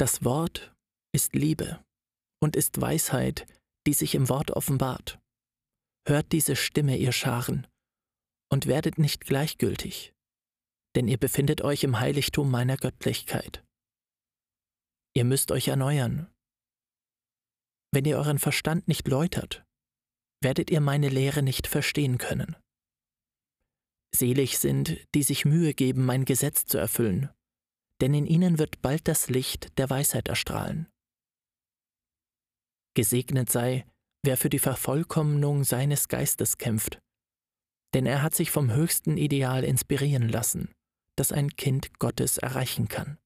Das 0.01 0.25
Wort 0.25 0.75
ist 1.13 1.35
Liebe 1.35 1.85
und 2.41 2.57
ist 2.57 2.81
Weisheit, 2.81 3.47
die 3.87 3.93
sich 3.93 4.15
im 4.15 4.31
Wort 4.31 4.53
offenbart. 4.53 5.19
Hört 6.07 6.33
diese 6.33 6.57
Stimme, 6.57 6.97
ihr 6.97 7.13
Scharen, 7.13 7.67
und 8.51 8.67
werdet 8.67 8.99
nicht 8.99 9.25
gleichgültig, 9.25 10.13
denn 10.97 11.09
ihr 11.09 11.19
befindet 11.19 11.63
euch 11.63 11.85
im 11.85 12.01
Heiligtum 12.01 12.51
meiner 12.51 12.77
Göttlichkeit. 12.77 13.65
Ihr 15.15 15.25
müsst 15.25 15.51
euch 15.51 15.69
erneuern. 15.69 16.33
Wenn 17.93 18.05
ihr 18.05 18.19
euren 18.19 18.39
Verstand 18.39 18.87
nicht 18.89 19.09
läutert, 19.09 19.65
werdet 20.43 20.71
ihr 20.71 20.81
meine 20.81 21.09
Lehre 21.09 21.43
nicht 21.43 21.67
verstehen 21.67 22.19
können. 22.19 22.57
Selig 24.15 24.59
sind, 24.59 24.99
die 25.15 25.23
sich 25.23 25.45
Mühe 25.45 25.75
geben, 25.75 26.05
mein 26.05 26.25
Gesetz 26.25 26.65
zu 26.67 26.79
erfüllen, 26.79 27.31
denn 28.01 28.15
in 28.15 28.27
ihnen 28.27 28.59
wird 28.59 28.81
bald 28.81 29.09
das 29.09 29.29
Licht 29.29 29.79
der 29.79 29.91
Weisheit 29.91 30.29
erstrahlen. 30.29 30.89
Gesegnet 32.95 33.51
sei, 33.51 33.87
wer 34.25 34.37
für 34.37 34.51
die 34.51 34.59
Vervollkommnung 34.59 35.65
seines 35.65 36.09
Geistes 36.09 36.59
kämpft, 36.59 37.01
denn 37.95 38.07
er 38.07 38.23
hat 38.23 38.35
sich 38.35 38.51
vom 38.51 38.73
höchsten 38.73 39.17
Ideal 39.17 39.65
inspirieren 39.65 40.29
lassen, 40.29 40.75
das 41.17 41.33
ein 41.33 41.51
Kind 41.57 41.99
Gottes 41.99 42.39
erreichen 42.39 42.89
kann. 42.89 43.19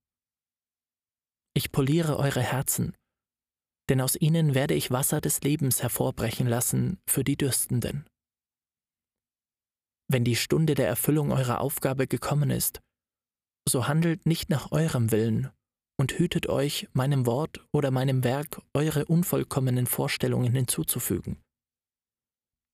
Ich 1.55 1.72
poliere 1.72 2.18
eure 2.18 2.40
Herzen, 2.40 2.96
denn 3.88 4.01
aus 4.01 4.16
ihnen 4.16 4.55
werde 4.55 4.75
ich 4.75 4.90
Wasser 4.90 5.20
des 5.20 5.42
Lebens 5.42 5.83
hervorbrechen 5.83 6.46
lassen 6.46 6.98
für 7.07 7.25
die 7.25 7.37
Dürstenden. 7.37 8.07
Wenn 10.09 10.25
die 10.25 10.37
Stunde 10.37 10.75
der 10.75 10.88
Erfüllung 10.88 11.33
eurer 11.33 11.61
Aufgabe 11.61 12.07
gekommen 12.07 12.51
ist, 12.51 12.81
so 13.68 13.88
handelt 13.88 14.27
nicht 14.27 14.51
nach 14.51 14.72
eurem 14.72 15.11
Willen 15.11 15.51
und 15.98 16.18
hütet 16.18 16.48
euch, 16.48 16.88
meinem 16.92 17.27
Wort 17.27 17.64
oder 17.72 17.90
meinem 17.90 18.25
Werk 18.25 18.61
eure 18.75 19.05
unvollkommenen 19.05 19.87
Vorstellungen 19.87 20.55
hinzuzufügen. 20.55 21.40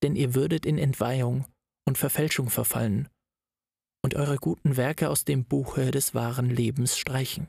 Denn 0.03 0.17
ihr 0.17 0.35
würdet 0.35 0.65
in 0.65 0.79
Entweihung 0.79 1.45
und 1.89 1.99
Verfälschung 1.99 2.51
verfallen 2.51 3.09
und 4.05 4.15
eure 4.15 4.37
guten 4.37 4.77
Werke 4.77 5.11
aus 5.11 5.25
dem 5.25 5.45
Buche 5.45 5.91
des 5.91 6.15
wahren 6.15 6.49
Lebens 6.49 6.97
streichen. 6.97 7.49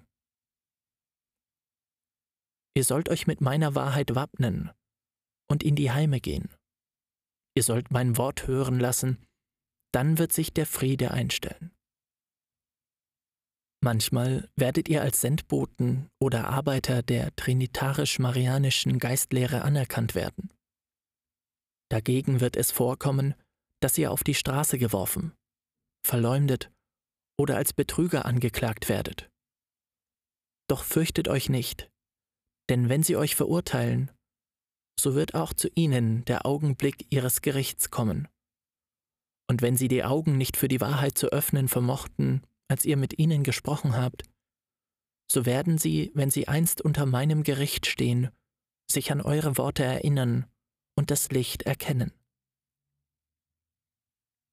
Ihr 2.75 2.83
sollt 2.83 3.09
euch 3.09 3.27
mit 3.27 3.41
meiner 3.41 3.75
Wahrheit 3.75 4.15
wappnen 4.15 4.71
und 5.47 5.61
in 5.61 5.75
die 5.75 5.91
Heime 5.91 6.19
gehen. 6.19 6.49
Ihr 7.55 7.63
sollt 7.63 7.91
mein 7.91 8.17
Wort 8.17 8.47
hören 8.47 8.79
lassen 8.79 9.23
dann 9.91 10.17
wird 10.17 10.31
sich 10.31 10.53
der 10.53 10.65
Friede 10.65 11.11
einstellen. 11.11 11.71
Manchmal 13.81 14.49
werdet 14.55 14.89
ihr 14.89 15.01
als 15.01 15.21
Sendboten 15.21 16.09
oder 16.19 16.49
Arbeiter 16.49 17.01
der 17.01 17.33
trinitarisch-marianischen 17.35 18.99
Geistlehre 18.99 19.61
anerkannt 19.61 20.15
werden. 20.15 20.51
Dagegen 21.89 22.41
wird 22.41 22.57
es 22.57 22.71
vorkommen, 22.71 23.35
dass 23.81 23.97
ihr 23.97 24.11
auf 24.11 24.23
die 24.23 24.33
Straße 24.33 24.77
geworfen, 24.77 25.33
verleumdet 26.05 26.71
oder 27.37 27.57
als 27.57 27.73
Betrüger 27.73 28.25
angeklagt 28.25 28.89
werdet. 28.89 29.29
Doch 30.67 30.83
fürchtet 30.83 31.27
euch 31.27 31.49
nicht, 31.49 31.89
denn 32.69 32.89
wenn 32.89 33.03
sie 33.03 33.15
euch 33.15 33.35
verurteilen, 33.35 34.11
so 34.99 35.15
wird 35.15 35.33
auch 35.33 35.53
zu 35.53 35.69
ihnen 35.75 36.25
der 36.25 36.45
Augenblick 36.45 37.07
ihres 37.09 37.41
Gerichts 37.41 37.89
kommen 37.89 38.27
und 39.49 39.63
wenn 39.63 39.75
sie 39.75 39.87
die 39.87 40.03
Augen 40.03 40.37
nicht 40.37 40.55
für 40.55 40.67
die 40.67 40.79
Wahrheit 40.79 41.17
zu 41.17 41.31
öffnen 41.31 41.67
vermochten, 41.67 42.45
als 42.69 42.85
ihr 42.85 42.97
mit 42.97 43.17
ihnen 43.17 43.43
gesprochen 43.43 43.97
habt, 43.97 44.23
so 45.31 45.45
werden 45.45 45.79
sie, 45.79 46.11
wenn 46.13 46.29
sie 46.29 46.47
einst 46.47 46.81
unter 46.81 47.07
meinem 47.07 47.43
Gericht 47.43 47.87
stehen, 47.87 48.29
sich 48.89 49.11
an 49.11 49.21
eure 49.21 49.57
Worte 49.57 49.83
erinnern 49.83 50.45
und 50.95 51.09
das 51.09 51.31
Licht 51.31 51.63
erkennen. 51.63 52.13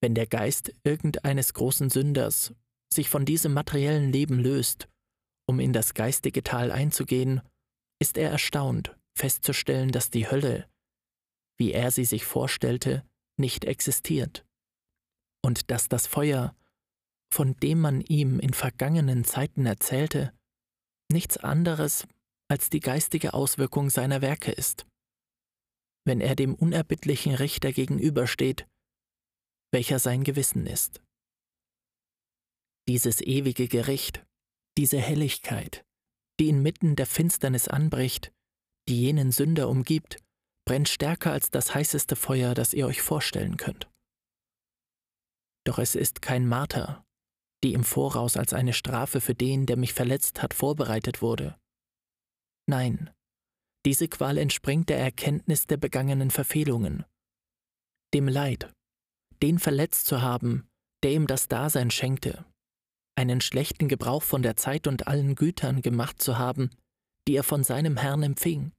Wenn 0.01 0.15
der 0.15 0.27
Geist 0.27 0.73
irgendeines 0.85 1.55
großen 1.55 1.91
Sünders 1.91 2.55
sich 2.93 3.09
von 3.09 3.25
diesem 3.25 3.53
materiellen 3.53 4.13
Leben 4.13 4.39
löst, 4.39 4.89
um 5.49 5.61
in 5.61 5.73
das 5.73 5.95
geistige 5.95 6.43
Tal 6.43 6.71
einzugehen, 6.71 7.41
ist 8.01 8.19
er 8.19 8.31
erstaunt, 8.31 8.97
festzustellen, 9.17 9.93
dass 9.93 10.11
die 10.11 10.31
Hölle, 10.31 10.69
wie 11.59 11.73
er 11.73 11.91
sie 11.91 12.05
sich 12.05 12.25
vorstellte, 12.25 13.05
nicht 13.39 13.65
existiert 13.65 14.45
und 15.47 15.71
dass 15.71 15.89
das 15.89 16.07
Feuer, 16.07 16.57
von 17.33 17.55
dem 17.57 17.81
man 17.81 18.01
ihm 18.01 18.41
in 18.41 18.53
vergangenen 18.53 19.25
Zeiten 19.25 19.65
erzählte, 19.67 20.33
nichts 21.11 21.37
anderes 21.37 22.07
als 22.49 22.71
die 22.71 22.81
geistige 22.81 23.35
Auswirkung 23.35 23.91
seiner 23.91 24.23
Werke 24.23 24.51
ist. 24.51 24.87
Wenn 26.05 26.21
er 26.21 26.37
dem 26.37 26.55
unerbittlichen 26.55 27.35
Richter 27.35 27.73
gegenübersteht, 27.73 28.67
welcher 29.77 29.99
sein 29.99 30.25
Gewissen 30.25 30.67
ist. 30.67 31.03
Dieses 32.89 33.21
ewige 33.21 33.69
Gericht, 33.69 34.25
diese 34.79 34.99
Helligkeit, 34.99 35.85
die 36.41 36.49
inmitten 36.49 36.97
der 36.97 37.05
Finsternis 37.05 37.69
anbricht, 37.69 38.33
die 38.89 38.99
jenen 38.99 39.33
Sünder 39.33 39.69
umgibt, 39.69 40.17
brennt 40.67 40.89
stärker 40.89 41.31
als 41.31 41.51
das 41.51 41.75
heißeste 41.75 42.17
Feuer, 42.17 42.55
das 42.55 42.73
ihr 42.73 42.87
euch 42.87 43.03
vorstellen 43.03 43.59
könnt. 43.59 43.91
Doch 45.67 45.79
es 45.79 45.95
ist 45.95 46.23
kein 46.23 46.49
Marter, 46.49 47.05
die 47.63 47.75
im 47.75 47.85
Voraus 47.85 48.39
als 48.39 48.55
eine 48.55 48.73
Strafe 48.73 49.21
für 49.21 49.35
den, 49.35 49.67
der 49.67 49.77
mich 49.77 49.93
verletzt 49.93 50.41
hat, 50.43 50.55
vorbereitet 50.55 51.21
wurde. 51.21 51.61
Nein, 52.67 53.11
diese 53.85 54.09
Qual 54.09 54.39
entspringt 54.39 54.89
der 54.89 55.01
Erkenntnis 55.01 55.67
der 55.67 55.77
begangenen 55.77 56.31
Verfehlungen, 56.31 57.05
dem 58.15 58.27
Leid, 58.27 58.73
den 59.43 59.59
verletzt 59.59 60.07
zu 60.07 60.23
haben, 60.23 60.69
der 61.03 61.13
ihm 61.13 61.27
das 61.27 61.49
Dasein 61.49 61.91
schenkte, 61.91 62.45
einen 63.17 63.41
schlechten 63.41 63.89
Gebrauch 63.89 64.23
von 64.23 64.43
der 64.43 64.57
Zeit 64.57 64.87
und 64.87 65.07
allen 65.07 65.35
Gütern 65.35 65.83
gemacht 65.83 66.21
zu 66.21 66.39
haben, 66.39 66.71
die 67.29 67.37
er 67.37 67.45
von 67.45 67.65
seinem 67.65 67.97
Herrn 67.97 68.23
empfing. 68.23 68.73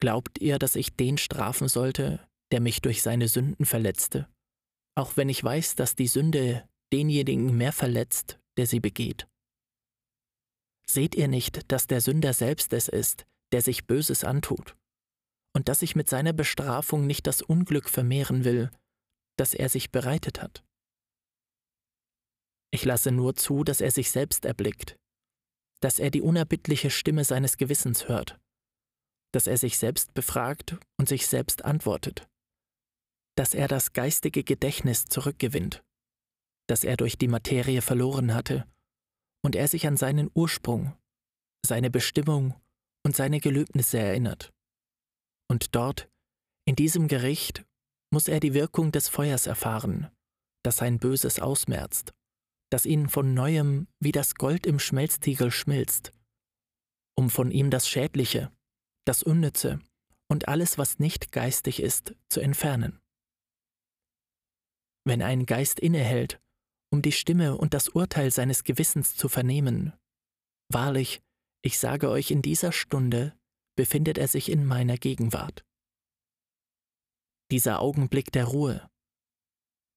Glaubt 0.00 0.40
ihr, 0.40 0.58
dass 0.58 0.74
ich 0.74 0.96
den 0.96 1.18
strafen 1.18 1.68
sollte, 1.68 2.26
der 2.50 2.60
mich 2.60 2.82
durch 2.82 3.02
seine 3.02 3.28
Sünden 3.28 3.64
verletzte? 3.64 4.28
auch 4.94 5.16
wenn 5.16 5.28
ich 5.28 5.42
weiß, 5.42 5.74
dass 5.74 5.94
die 5.94 6.06
Sünde 6.06 6.68
denjenigen 6.92 7.56
mehr 7.56 7.72
verletzt, 7.72 8.38
der 8.56 8.66
sie 8.66 8.80
begeht. 8.80 9.26
Seht 10.86 11.14
ihr 11.14 11.28
nicht, 11.28 11.70
dass 11.72 11.86
der 11.86 12.00
Sünder 12.00 12.32
selbst 12.34 12.72
es 12.72 12.88
ist, 12.88 13.24
der 13.52 13.62
sich 13.62 13.86
Böses 13.86 14.24
antut, 14.24 14.76
und 15.54 15.68
dass 15.68 15.82
ich 15.82 15.96
mit 15.96 16.08
seiner 16.08 16.32
Bestrafung 16.32 17.06
nicht 17.06 17.26
das 17.26 17.42
Unglück 17.42 17.88
vermehren 17.88 18.44
will, 18.44 18.70
das 19.36 19.54
er 19.54 19.68
sich 19.68 19.90
bereitet 19.90 20.42
hat? 20.42 20.64
Ich 22.70 22.84
lasse 22.84 23.10
nur 23.10 23.34
zu, 23.34 23.64
dass 23.64 23.80
er 23.80 23.90
sich 23.90 24.10
selbst 24.10 24.44
erblickt, 24.44 24.96
dass 25.80 25.98
er 25.98 26.10
die 26.10 26.22
unerbittliche 26.22 26.90
Stimme 26.90 27.24
seines 27.24 27.56
Gewissens 27.56 28.08
hört, 28.08 28.40
dass 29.32 29.46
er 29.46 29.58
sich 29.58 29.78
selbst 29.78 30.14
befragt 30.14 30.78
und 30.98 31.08
sich 31.08 31.26
selbst 31.26 31.64
antwortet 31.64 32.26
dass 33.36 33.54
er 33.54 33.68
das 33.68 33.92
geistige 33.92 34.44
Gedächtnis 34.44 35.06
zurückgewinnt, 35.06 35.82
das 36.68 36.84
er 36.84 36.96
durch 36.96 37.16
die 37.16 37.28
Materie 37.28 37.82
verloren 37.82 38.34
hatte, 38.34 38.66
und 39.44 39.56
er 39.56 39.68
sich 39.68 39.86
an 39.86 39.96
seinen 39.96 40.30
Ursprung, 40.34 40.96
seine 41.66 41.90
Bestimmung 41.90 42.54
und 43.04 43.16
seine 43.16 43.40
Gelöbnisse 43.40 43.98
erinnert. 43.98 44.52
Und 45.52 45.74
dort, 45.74 46.08
in 46.66 46.76
diesem 46.76 47.08
Gericht, 47.08 47.66
muss 48.10 48.26
er 48.26 48.40
die 48.40 48.54
Wirkung 48.54 48.90
des 48.90 49.10
Feuers 49.10 49.46
erfahren, 49.46 50.10
das 50.64 50.78
sein 50.78 50.98
Böses 50.98 51.40
ausmerzt, 51.40 52.14
das 52.70 52.86
ihn 52.86 53.10
von 53.10 53.34
neuem 53.34 53.86
wie 54.00 54.12
das 54.12 54.36
Gold 54.36 54.66
im 54.66 54.78
Schmelztiegel 54.78 55.50
schmilzt, 55.50 56.12
um 57.18 57.28
von 57.28 57.50
ihm 57.50 57.68
das 57.68 57.86
Schädliche, 57.86 58.50
das 59.04 59.22
Unnütze 59.22 59.78
und 60.26 60.48
alles, 60.48 60.78
was 60.78 60.98
nicht 60.98 61.32
geistig 61.32 61.82
ist, 61.82 62.14
zu 62.30 62.40
entfernen 62.40 62.98
wenn 65.04 65.20
ein 65.20 65.46
Geist 65.46 65.80
innehält, 65.80 66.40
um 66.90 67.02
die 67.02 67.12
Stimme 67.12 67.58
und 67.58 67.74
das 67.74 67.88
Urteil 67.88 68.30
seines 68.30 68.64
Gewissens 68.64 69.16
zu 69.16 69.28
vernehmen. 69.28 69.92
Wahrlich, 70.68 71.20
ich 71.62 71.78
sage 71.78 72.08
euch, 72.08 72.30
in 72.30 72.40
dieser 72.40 72.72
Stunde 72.72 73.36
befindet 73.82 74.16
er 74.16 74.28
sich 74.28 74.48
in 74.48 74.64
meiner 74.64 74.96
Gegenwart. 74.96 75.64
Dieser 77.50 77.80
Augenblick 77.80 78.30
der 78.30 78.44
Ruhe, 78.44 78.88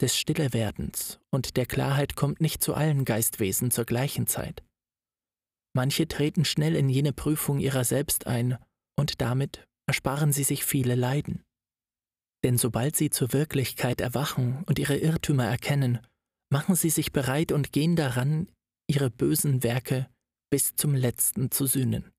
des 0.01 0.17
Stillewerdens 0.17 1.19
und 1.29 1.55
der 1.55 1.67
Klarheit 1.67 2.15
kommt 2.15 2.41
nicht 2.41 2.63
zu 2.63 2.73
allen 2.73 3.05
Geistwesen 3.05 3.69
zur 3.69 3.85
gleichen 3.85 4.25
Zeit. 4.25 4.63
Manche 5.75 6.07
treten 6.07 6.45
schnell 6.45 6.75
in 6.75 6.89
jene 6.89 7.13
Prüfung 7.13 7.59
ihrer 7.59 7.83
selbst 7.83 8.25
ein, 8.25 8.57
und 8.99 9.21
damit 9.21 9.67
ersparen 9.87 10.33
sie 10.33 10.43
sich 10.43 10.65
viele 10.65 10.95
Leiden. 10.95 11.43
Denn 12.43 12.57
sobald 12.57 12.95
sie 12.95 13.11
zur 13.11 13.33
Wirklichkeit 13.33 14.01
erwachen 14.01 14.63
und 14.65 14.79
ihre 14.79 14.97
Irrtümer 14.97 15.45
erkennen, 15.45 15.99
machen 16.51 16.73
sie 16.73 16.89
sich 16.89 17.11
bereit 17.11 17.51
und 17.51 17.71
gehen 17.71 17.95
daran, 17.95 18.51
ihre 18.89 19.11
bösen 19.11 19.61
Werke 19.61 20.09
bis 20.49 20.73
zum 20.73 20.95
letzten 20.95 21.51
zu 21.51 21.67
sühnen. 21.67 22.14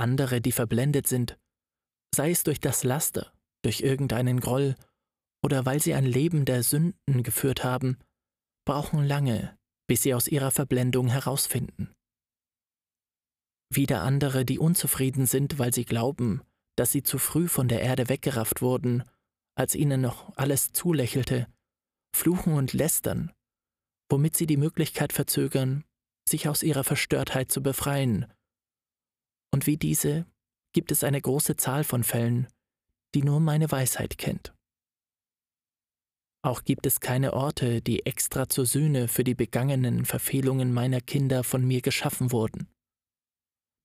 Andere, 0.00 0.40
die 0.40 0.52
verblendet 0.52 1.06
sind, 1.06 1.38
sei 2.14 2.30
es 2.30 2.42
durch 2.42 2.58
das 2.58 2.84
Laster, 2.84 3.32
durch 3.62 3.82
irgendeinen 3.82 4.40
Groll 4.40 4.74
oder 5.44 5.66
weil 5.66 5.80
sie 5.80 5.94
ein 5.94 6.06
Leben 6.06 6.44
der 6.44 6.62
Sünden 6.62 7.22
geführt 7.22 7.64
haben, 7.64 7.98
brauchen 8.66 9.04
lange, 9.04 9.56
bis 9.86 10.02
sie 10.02 10.14
aus 10.14 10.26
ihrer 10.26 10.50
Verblendung 10.50 11.08
herausfinden. 11.08 11.92
Wieder 13.72 14.02
andere, 14.02 14.44
die 14.44 14.58
unzufrieden 14.58 15.26
sind, 15.26 15.58
weil 15.58 15.72
sie 15.72 15.84
glauben, 15.84 16.42
dass 16.76 16.92
sie 16.92 17.02
zu 17.02 17.18
früh 17.18 17.46
von 17.46 17.68
der 17.68 17.82
Erde 17.82 18.08
weggerafft 18.08 18.62
wurden, 18.62 19.04
als 19.54 19.74
ihnen 19.74 20.00
noch 20.00 20.36
alles 20.36 20.72
zulächelte, 20.72 21.46
fluchen 22.16 22.54
und 22.54 22.72
lästern, 22.72 23.32
womit 24.10 24.36
sie 24.36 24.46
die 24.46 24.56
Möglichkeit 24.56 25.12
verzögern, 25.12 25.84
sich 26.28 26.48
aus 26.48 26.62
ihrer 26.62 26.84
Verstörtheit 26.84 27.52
zu 27.52 27.62
befreien. 27.62 28.26
Und 29.52 29.66
wie 29.66 29.76
diese 29.76 30.26
gibt 30.72 30.92
es 30.92 31.04
eine 31.04 31.20
große 31.20 31.56
Zahl 31.56 31.84
von 31.84 32.04
Fällen, 32.04 32.46
die 33.14 33.22
nur 33.22 33.40
meine 33.40 33.70
Weisheit 33.70 34.18
kennt. 34.18 34.54
Auch 36.42 36.64
gibt 36.64 36.86
es 36.86 37.00
keine 37.00 37.34
Orte, 37.34 37.82
die 37.82 38.06
extra 38.06 38.48
zur 38.48 38.64
Sühne 38.64 39.08
für 39.08 39.24
die 39.24 39.34
begangenen 39.34 40.06
Verfehlungen 40.06 40.72
meiner 40.72 41.00
Kinder 41.00 41.44
von 41.44 41.66
mir 41.66 41.82
geschaffen 41.82 42.32
wurden. 42.32 42.68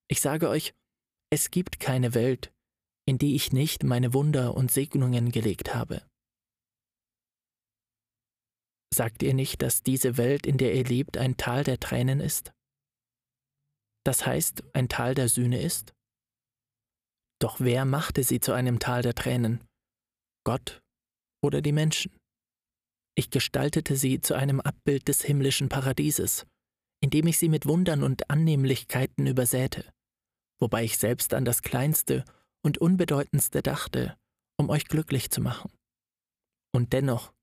Ich 0.08 0.21
sage 0.21 0.47
euch, 0.47 0.73
es 1.30 1.51
gibt 1.51 1.80
keine 1.80 2.13
Welt, 2.13 2.54
in 3.06 3.17
die 3.17 3.36
ich 3.36 3.51
nicht 3.51 3.84
meine 3.84 4.13
Wunder 4.13 4.56
und 4.56 4.71
Segnungen 4.71 5.32
gelegt 5.32 5.75
habe. 5.75 6.01
Sagt 8.93 9.23
ihr 9.23 9.34
nicht, 9.34 9.62
dass 9.62 9.84
diese 9.84 10.15
Welt, 10.15 10.45
in 10.45 10.58
der 10.58 10.73
ihr 10.73 10.86
lebt, 10.86 11.17
ein 11.17 11.36
Tal 11.36 11.65
der 11.65 11.82
Tränen 11.82 12.21
ist? 12.21 12.55
Das 14.06 14.26
heißt, 14.26 14.63
ein 14.74 14.88
Tal 14.88 15.15
der 15.15 15.30
Sühne 15.30 15.62
ist? 15.62 15.94
Doch 17.41 17.60
wer 17.60 17.86
machte 17.86 18.24
sie 18.24 18.39
zu 18.39 18.54
einem 18.54 18.80
Tal 18.80 19.02
der 19.02 19.15
Tränen? 19.15 19.63
Gott 20.46 20.82
oder 21.44 21.62
die 21.62 21.72
Menschen? 21.72 22.15
Ich 23.18 23.30
gestaltete 23.30 23.96
sie 23.96 24.22
zu 24.22 24.36
einem 24.36 24.62
Abbild 24.62 25.08
des 25.08 25.24
himmlischen 25.24 25.70
Paradieses, 25.70 26.46
indem 27.02 27.28
ich 27.28 27.39
sie 27.39 27.50
mit 27.50 27.65
Wundern 27.65 28.04
und 28.04 28.30
Annehmlichkeiten 28.30 29.26
übersäte, 29.26 29.91
wobei 30.60 30.84
ich 30.84 30.98
selbst 30.98 31.34
an 31.34 31.46
das 31.46 31.62
Kleinste 31.62 32.26
und 32.63 32.78
Unbedeutendste 32.78 33.63
dachte, 33.63 34.18
um 34.58 34.70
euch 34.70 34.86
glücklich 34.86 35.32
zu 35.32 35.41
machen. 35.41 35.72
Und 36.74 36.94
dennoch, 36.94 37.34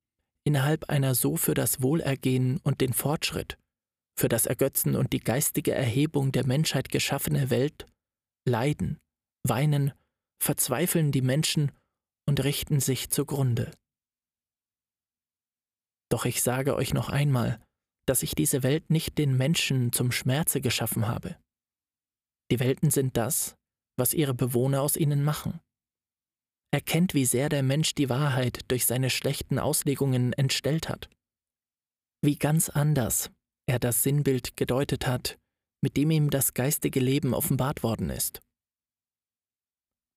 innerhalb 0.45 0.91
einer 0.91 1.15
so 1.15 1.37
für 1.37 1.55
das 1.55 1.83
Wohlergehen 1.83 2.61
und 2.63 2.81
den 2.81 2.93
Fortschritt, 2.93 3.59
für 4.19 4.29
das 4.29 4.47
Ergötzen 4.47 4.95
und 4.97 5.13
die 5.13 5.21
geistige 5.21 5.73
Erhebung 5.73 6.33
der 6.33 6.47
Menschheit 6.47 6.91
geschaffene 6.91 7.51
Welt, 7.51 7.87
leiden, 8.47 8.99
weinen, 9.45 9.93
verzweifeln 10.43 11.13
die 11.13 11.23
Menschen 11.23 11.73
und 12.27 12.43
richten 12.45 12.81
sich 12.81 13.11
zugrunde. 13.11 13.73
Doch 16.11 16.25
ich 16.25 16.43
sage 16.43 16.75
euch 16.77 16.93
noch 16.93 17.09
einmal, 17.09 17.59
dass 18.07 18.23
ich 18.23 18.35
diese 18.35 18.63
Welt 18.63 18.91
nicht 18.91 19.19
den 19.19 19.37
Menschen 19.37 19.93
zum 19.93 20.13
Schmerze 20.13 20.61
geschaffen 20.61 21.09
habe. 21.09 21.37
Die 22.51 22.61
Welten 22.61 22.91
sind 22.91 23.17
das, 23.17 23.57
was 23.97 24.13
ihre 24.13 24.35
Bewohner 24.35 24.83
aus 24.83 24.97
ihnen 24.97 25.25
machen. 25.25 25.61
Erkennt, 26.71 27.15
wie 27.15 27.25
sehr 27.25 27.49
der 27.49 27.63
Mensch 27.63 27.95
die 27.95 28.09
Wahrheit 28.09 28.61
durch 28.69 28.87
seine 28.87 29.11
schlechten 29.11 29.59
Auslegungen 29.59 30.33
entstellt 30.33 30.89
hat. 30.89 31.09
Wie 32.23 32.37
ganz 32.37 32.69
anders 32.69 33.31
er 33.67 33.79
das 33.79 34.03
Sinnbild 34.03 34.57
gedeutet 34.57 35.07
hat, 35.07 35.39
mit 35.83 35.97
dem 35.97 36.11
ihm 36.11 36.31
das 36.31 36.55
geistige 36.55 37.01
Leben 37.01 37.35
offenbart 37.35 37.83
worden 37.83 38.11
ist. 38.11 38.41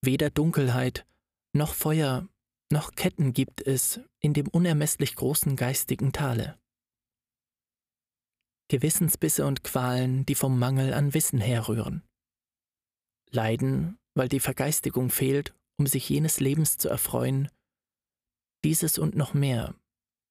Weder 0.01 0.29
Dunkelheit 0.29 1.05
noch 1.53 1.73
Feuer 1.73 2.27
noch 2.71 2.91
Ketten 2.91 3.34
gibt 3.34 3.62
es 3.62 3.99
in 4.19 4.34
dem 4.34 4.47
unermesslich 4.47 5.15
großen 5.15 5.55
geistigen 5.55 6.12
Tale. 6.12 6.60
Gewissensbisse 8.69 9.45
und 9.45 9.63
Qualen, 9.63 10.25
die 10.25 10.34
vom 10.34 10.58
Mangel 10.58 10.93
an 10.93 11.13
Wissen 11.13 11.39
herrühren. 11.39 12.03
Leiden, 13.29 13.99
weil 14.15 14.29
die 14.29 14.39
Vergeistigung 14.39 15.12
fehlt, 15.12 15.53
um 15.77 15.86
sich 15.86 16.10
jenes 16.10 16.39
Lebens 16.39 16.77
zu 16.77 16.89
erfreuen. 16.89 17.49
Dieses 18.63 18.97
und 18.97 19.15
noch 19.15 19.34
mehr 19.34 19.75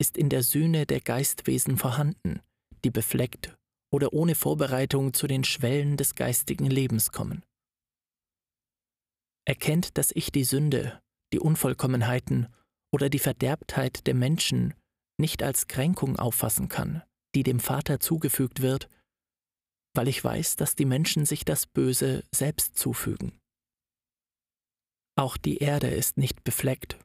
ist 0.00 0.16
in 0.16 0.28
der 0.28 0.42
Sühne 0.42 0.86
der 0.86 1.00
Geistwesen 1.00 1.76
vorhanden, 1.76 2.40
die 2.84 2.90
befleckt 2.90 3.56
oder 3.92 4.12
ohne 4.12 4.34
Vorbereitung 4.34 5.14
zu 5.14 5.26
den 5.26 5.44
Schwellen 5.44 5.96
des 5.96 6.14
geistigen 6.14 6.66
Lebens 6.66 7.12
kommen. 7.12 7.42
Erkennt, 9.46 9.98
dass 9.98 10.10
ich 10.12 10.32
die 10.32 10.44
Sünde 10.44 11.00
die 11.32 11.40
Unvollkommenheiten 11.40 12.46
oder 12.92 13.10
die 13.10 13.18
Verderbtheit 13.18 14.06
der 14.06 14.14
Menschen 14.14 14.74
nicht 15.18 15.42
als 15.42 15.66
Kränkung 15.66 16.16
auffassen 16.16 16.68
kann, 16.68 17.02
die 17.34 17.42
dem 17.42 17.58
Vater 17.58 17.98
zugefügt 17.98 18.62
wird, 18.62 18.88
weil 19.94 20.06
ich 20.06 20.22
weiß, 20.22 20.54
dass 20.56 20.76
die 20.76 20.84
Menschen 20.84 21.26
sich 21.26 21.44
das 21.44 21.66
Böse 21.66 22.22
selbst 22.32 22.78
zufügen. 22.78 23.32
Auch 25.16 25.36
die 25.36 25.58
Erde 25.58 25.88
ist 25.88 26.16
nicht 26.16 26.44
befleckt, 26.44 26.98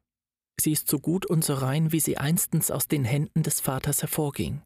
sie 0.60 0.72
ist 0.72 0.90
so 0.90 1.00
gut 1.00 1.26
und 1.26 1.44
so 1.44 1.56
rein, 1.56 1.92
wie 1.92 2.00
sie 2.00 2.18
einstens 2.18 2.70
aus 2.72 2.88
den 2.88 3.06
Händen 3.06 3.44
des 3.44 3.60
Vaters 3.60 4.02
hervorging. 4.02 4.62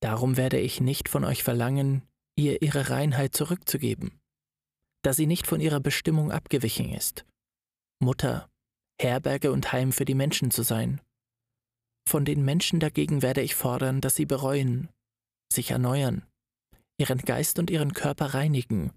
Darum 0.00 0.36
werde 0.36 0.58
ich 0.58 0.80
nicht 0.80 1.08
von 1.08 1.24
euch 1.24 1.42
verlangen, 1.42 2.02
ihr 2.36 2.62
ihre 2.62 2.90
Reinheit 2.90 3.34
zurückzugeben, 3.34 4.18
da 5.02 5.12
sie 5.12 5.26
nicht 5.26 5.46
von 5.46 5.60
ihrer 5.60 5.80
Bestimmung 5.80 6.32
abgewichen 6.32 6.90
ist, 6.90 7.26
Mutter, 8.02 8.48
Herberge 9.00 9.52
und 9.52 9.72
Heim 9.72 9.92
für 9.92 10.04
die 10.04 10.14
Menschen 10.14 10.50
zu 10.50 10.62
sein. 10.62 11.00
Von 12.08 12.24
den 12.24 12.44
Menschen 12.44 12.80
dagegen 12.80 13.22
werde 13.22 13.42
ich 13.42 13.54
fordern, 13.54 14.00
dass 14.00 14.16
sie 14.16 14.26
bereuen, 14.26 14.88
sich 15.52 15.70
erneuern, 15.70 16.26
ihren 16.98 17.18
Geist 17.18 17.58
und 17.58 17.70
ihren 17.70 17.92
Körper 17.92 18.34
reinigen, 18.34 18.92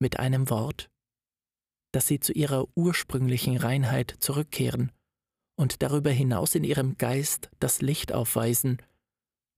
mit 0.00 0.18
einem 0.18 0.48
Wort, 0.48 0.90
dass 1.92 2.06
sie 2.06 2.20
zu 2.20 2.32
ihrer 2.32 2.66
ursprünglichen 2.74 3.56
Reinheit 3.56 4.16
zurückkehren 4.18 4.92
und 5.56 5.82
darüber 5.82 6.10
hinaus 6.10 6.54
in 6.54 6.64
ihrem 6.64 6.96
Geist 6.96 7.50
das 7.58 7.80
Licht 7.82 8.12
aufweisen, 8.12 8.78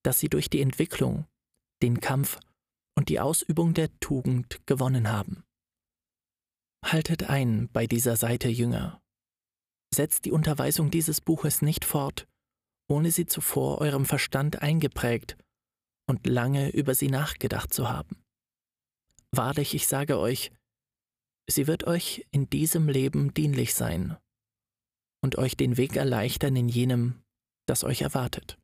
das 0.02 0.20
sie 0.20 0.28
durch 0.28 0.50
die 0.50 0.60
Entwicklung, 0.60 1.26
den 1.82 2.00
Kampf 2.00 2.38
und 2.96 3.08
die 3.08 3.20
Ausübung 3.20 3.74
der 3.74 3.88
Tugend 4.00 4.66
gewonnen 4.66 5.10
haben. 5.10 5.44
Haltet 6.84 7.24
ein 7.24 7.68
bei 7.72 7.86
dieser 7.86 8.16
Seite 8.16 8.48
Jünger. 8.48 9.00
Setzt 9.94 10.24
die 10.24 10.32
Unterweisung 10.32 10.90
dieses 10.90 11.20
Buches 11.20 11.62
nicht 11.62 11.84
fort, 11.84 12.26
ohne 12.88 13.10
sie 13.10 13.26
zuvor 13.26 13.80
eurem 13.80 14.06
Verstand 14.06 14.62
eingeprägt 14.62 15.36
und 16.08 16.26
lange 16.26 16.70
über 16.70 16.94
sie 16.94 17.08
nachgedacht 17.08 17.72
zu 17.72 17.88
haben. 17.88 18.22
Wahrlich, 19.32 19.74
ich 19.74 19.86
sage 19.86 20.18
euch, 20.18 20.50
sie 21.48 21.66
wird 21.66 21.84
euch 21.84 22.26
in 22.30 22.50
diesem 22.50 22.88
Leben 22.88 23.32
dienlich 23.32 23.74
sein 23.74 24.16
und 25.22 25.38
euch 25.38 25.56
den 25.56 25.76
Weg 25.76 25.96
erleichtern 25.96 26.56
in 26.56 26.68
jenem, 26.68 27.22
das 27.66 27.84
euch 27.84 28.02
erwartet. 28.02 28.59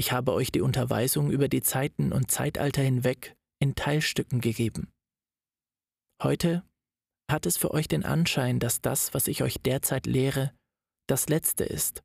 Ich 0.00 0.12
habe 0.12 0.32
euch 0.32 0.50
die 0.50 0.62
Unterweisung 0.62 1.30
über 1.30 1.46
die 1.46 1.60
Zeiten 1.60 2.10
und 2.10 2.30
Zeitalter 2.30 2.80
hinweg 2.80 3.36
in 3.58 3.74
Teilstücken 3.74 4.40
gegeben. 4.40 4.90
Heute 6.22 6.64
hat 7.30 7.44
es 7.44 7.58
für 7.58 7.70
euch 7.72 7.86
den 7.86 8.06
Anschein, 8.06 8.60
dass 8.60 8.80
das, 8.80 9.12
was 9.12 9.28
ich 9.28 9.42
euch 9.42 9.60
derzeit 9.60 10.06
lehre, 10.06 10.54
das 11.06 11.28
Letzte 11.28 11.64
ist, 11.64 12.02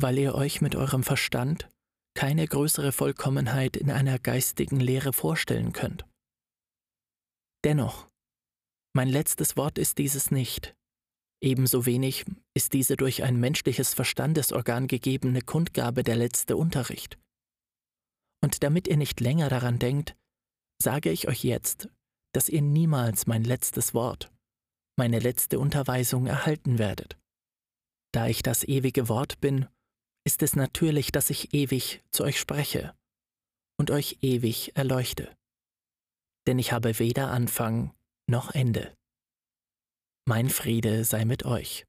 weil 0.00 0.18
ihr 0.18 0.34
euch 0.34 0.60
mit 0.60 0.74
eurem 0.74 1.04
Verstand 1.04 1.68
keine 2.18 2.48
größere 2.48 2.90
Vollkommenheit 2.90 3.76
in 3.76 3.92
einer 3.92 4.18
geistigen 4.18 4.80
Lehre 4.80 5.12
vorstellen 5.12 5.72
könnt. 5.72 6.04
Dennoch, 7.62 8.08
mein 8.92 9.08
letztes 9.08 9.56
Wort 9.56 9.78
ist 9.78 9.98
dieses 9.98 10.32
nicht. 10.32 10.74
Ebenso 11.44 11.84
wenig 11.84 12.24
ist 12.54 12.72
diese 12.72 12.96
durch 12.96 13.22
ein 13.22 13.38
menschliches 13.38 13.92
Verstandesorgan 13.92 14.86
gegebene 14.86 15.42
Kundgabe 15.42 16.02
der 16.02 16.16
letzte 16.16 16.56
Unterricht. 16.56 17.18
Und 18.42 18.62
damit 18.62 18.88
ihr 18.88 18.96
nicht 18.96 19.20
länger 19.20 19.50
daran 19.50 19.78
denkt, 19.78 20.16
sage 20.82 21.10
ich 21.10 21.28
euch 21.28 21.44
jetzt, 21.44 21.90
dass 22.32 22.48
ihr 22.48 22.62
niemals 22.62 23.26
mein 23.26 23.44
letztes 23.44 23.92
Wort, 23.92 24.32
meine 24.96 25.18
letzte 25.18 25.58
Unterweisung 25.58 26.26
erhalten 26.26 26.78
werdet. 26.78 27.18
Da 28.14 28.26
ich 28.26 28.42
das 28.42 28.64
ewige 28.64 29.10
Wort 29.10 29.38
bin, 29.42 29.66
ist 30.26 30.42
es 30.42 30.56
natürlich, 30.56 31.12
dass 31.12 31.28
ich 31.28 31.52
ewig 31.52 32.02
zu 32.10 32.24
euch 32.24 32.40
spreche 32.40 32.96
und 33.78 33.90
euch 33.90 34.16
ewig 34.22 34.74
erleuchte. 34.76 35.36
Denn 36.46 36.58
ich 36.58 36.72
habe 36.72 36.98
weder 36.98 37.30
Anfang 37.30 37.92
noch 38.26 38.54
Ende. 38.54 38.96
Mein 40.26 40.48
Friede 40.48 41.04
sei 41.04 41.26
mit 41.26 41.44
euch. 41.44 41.84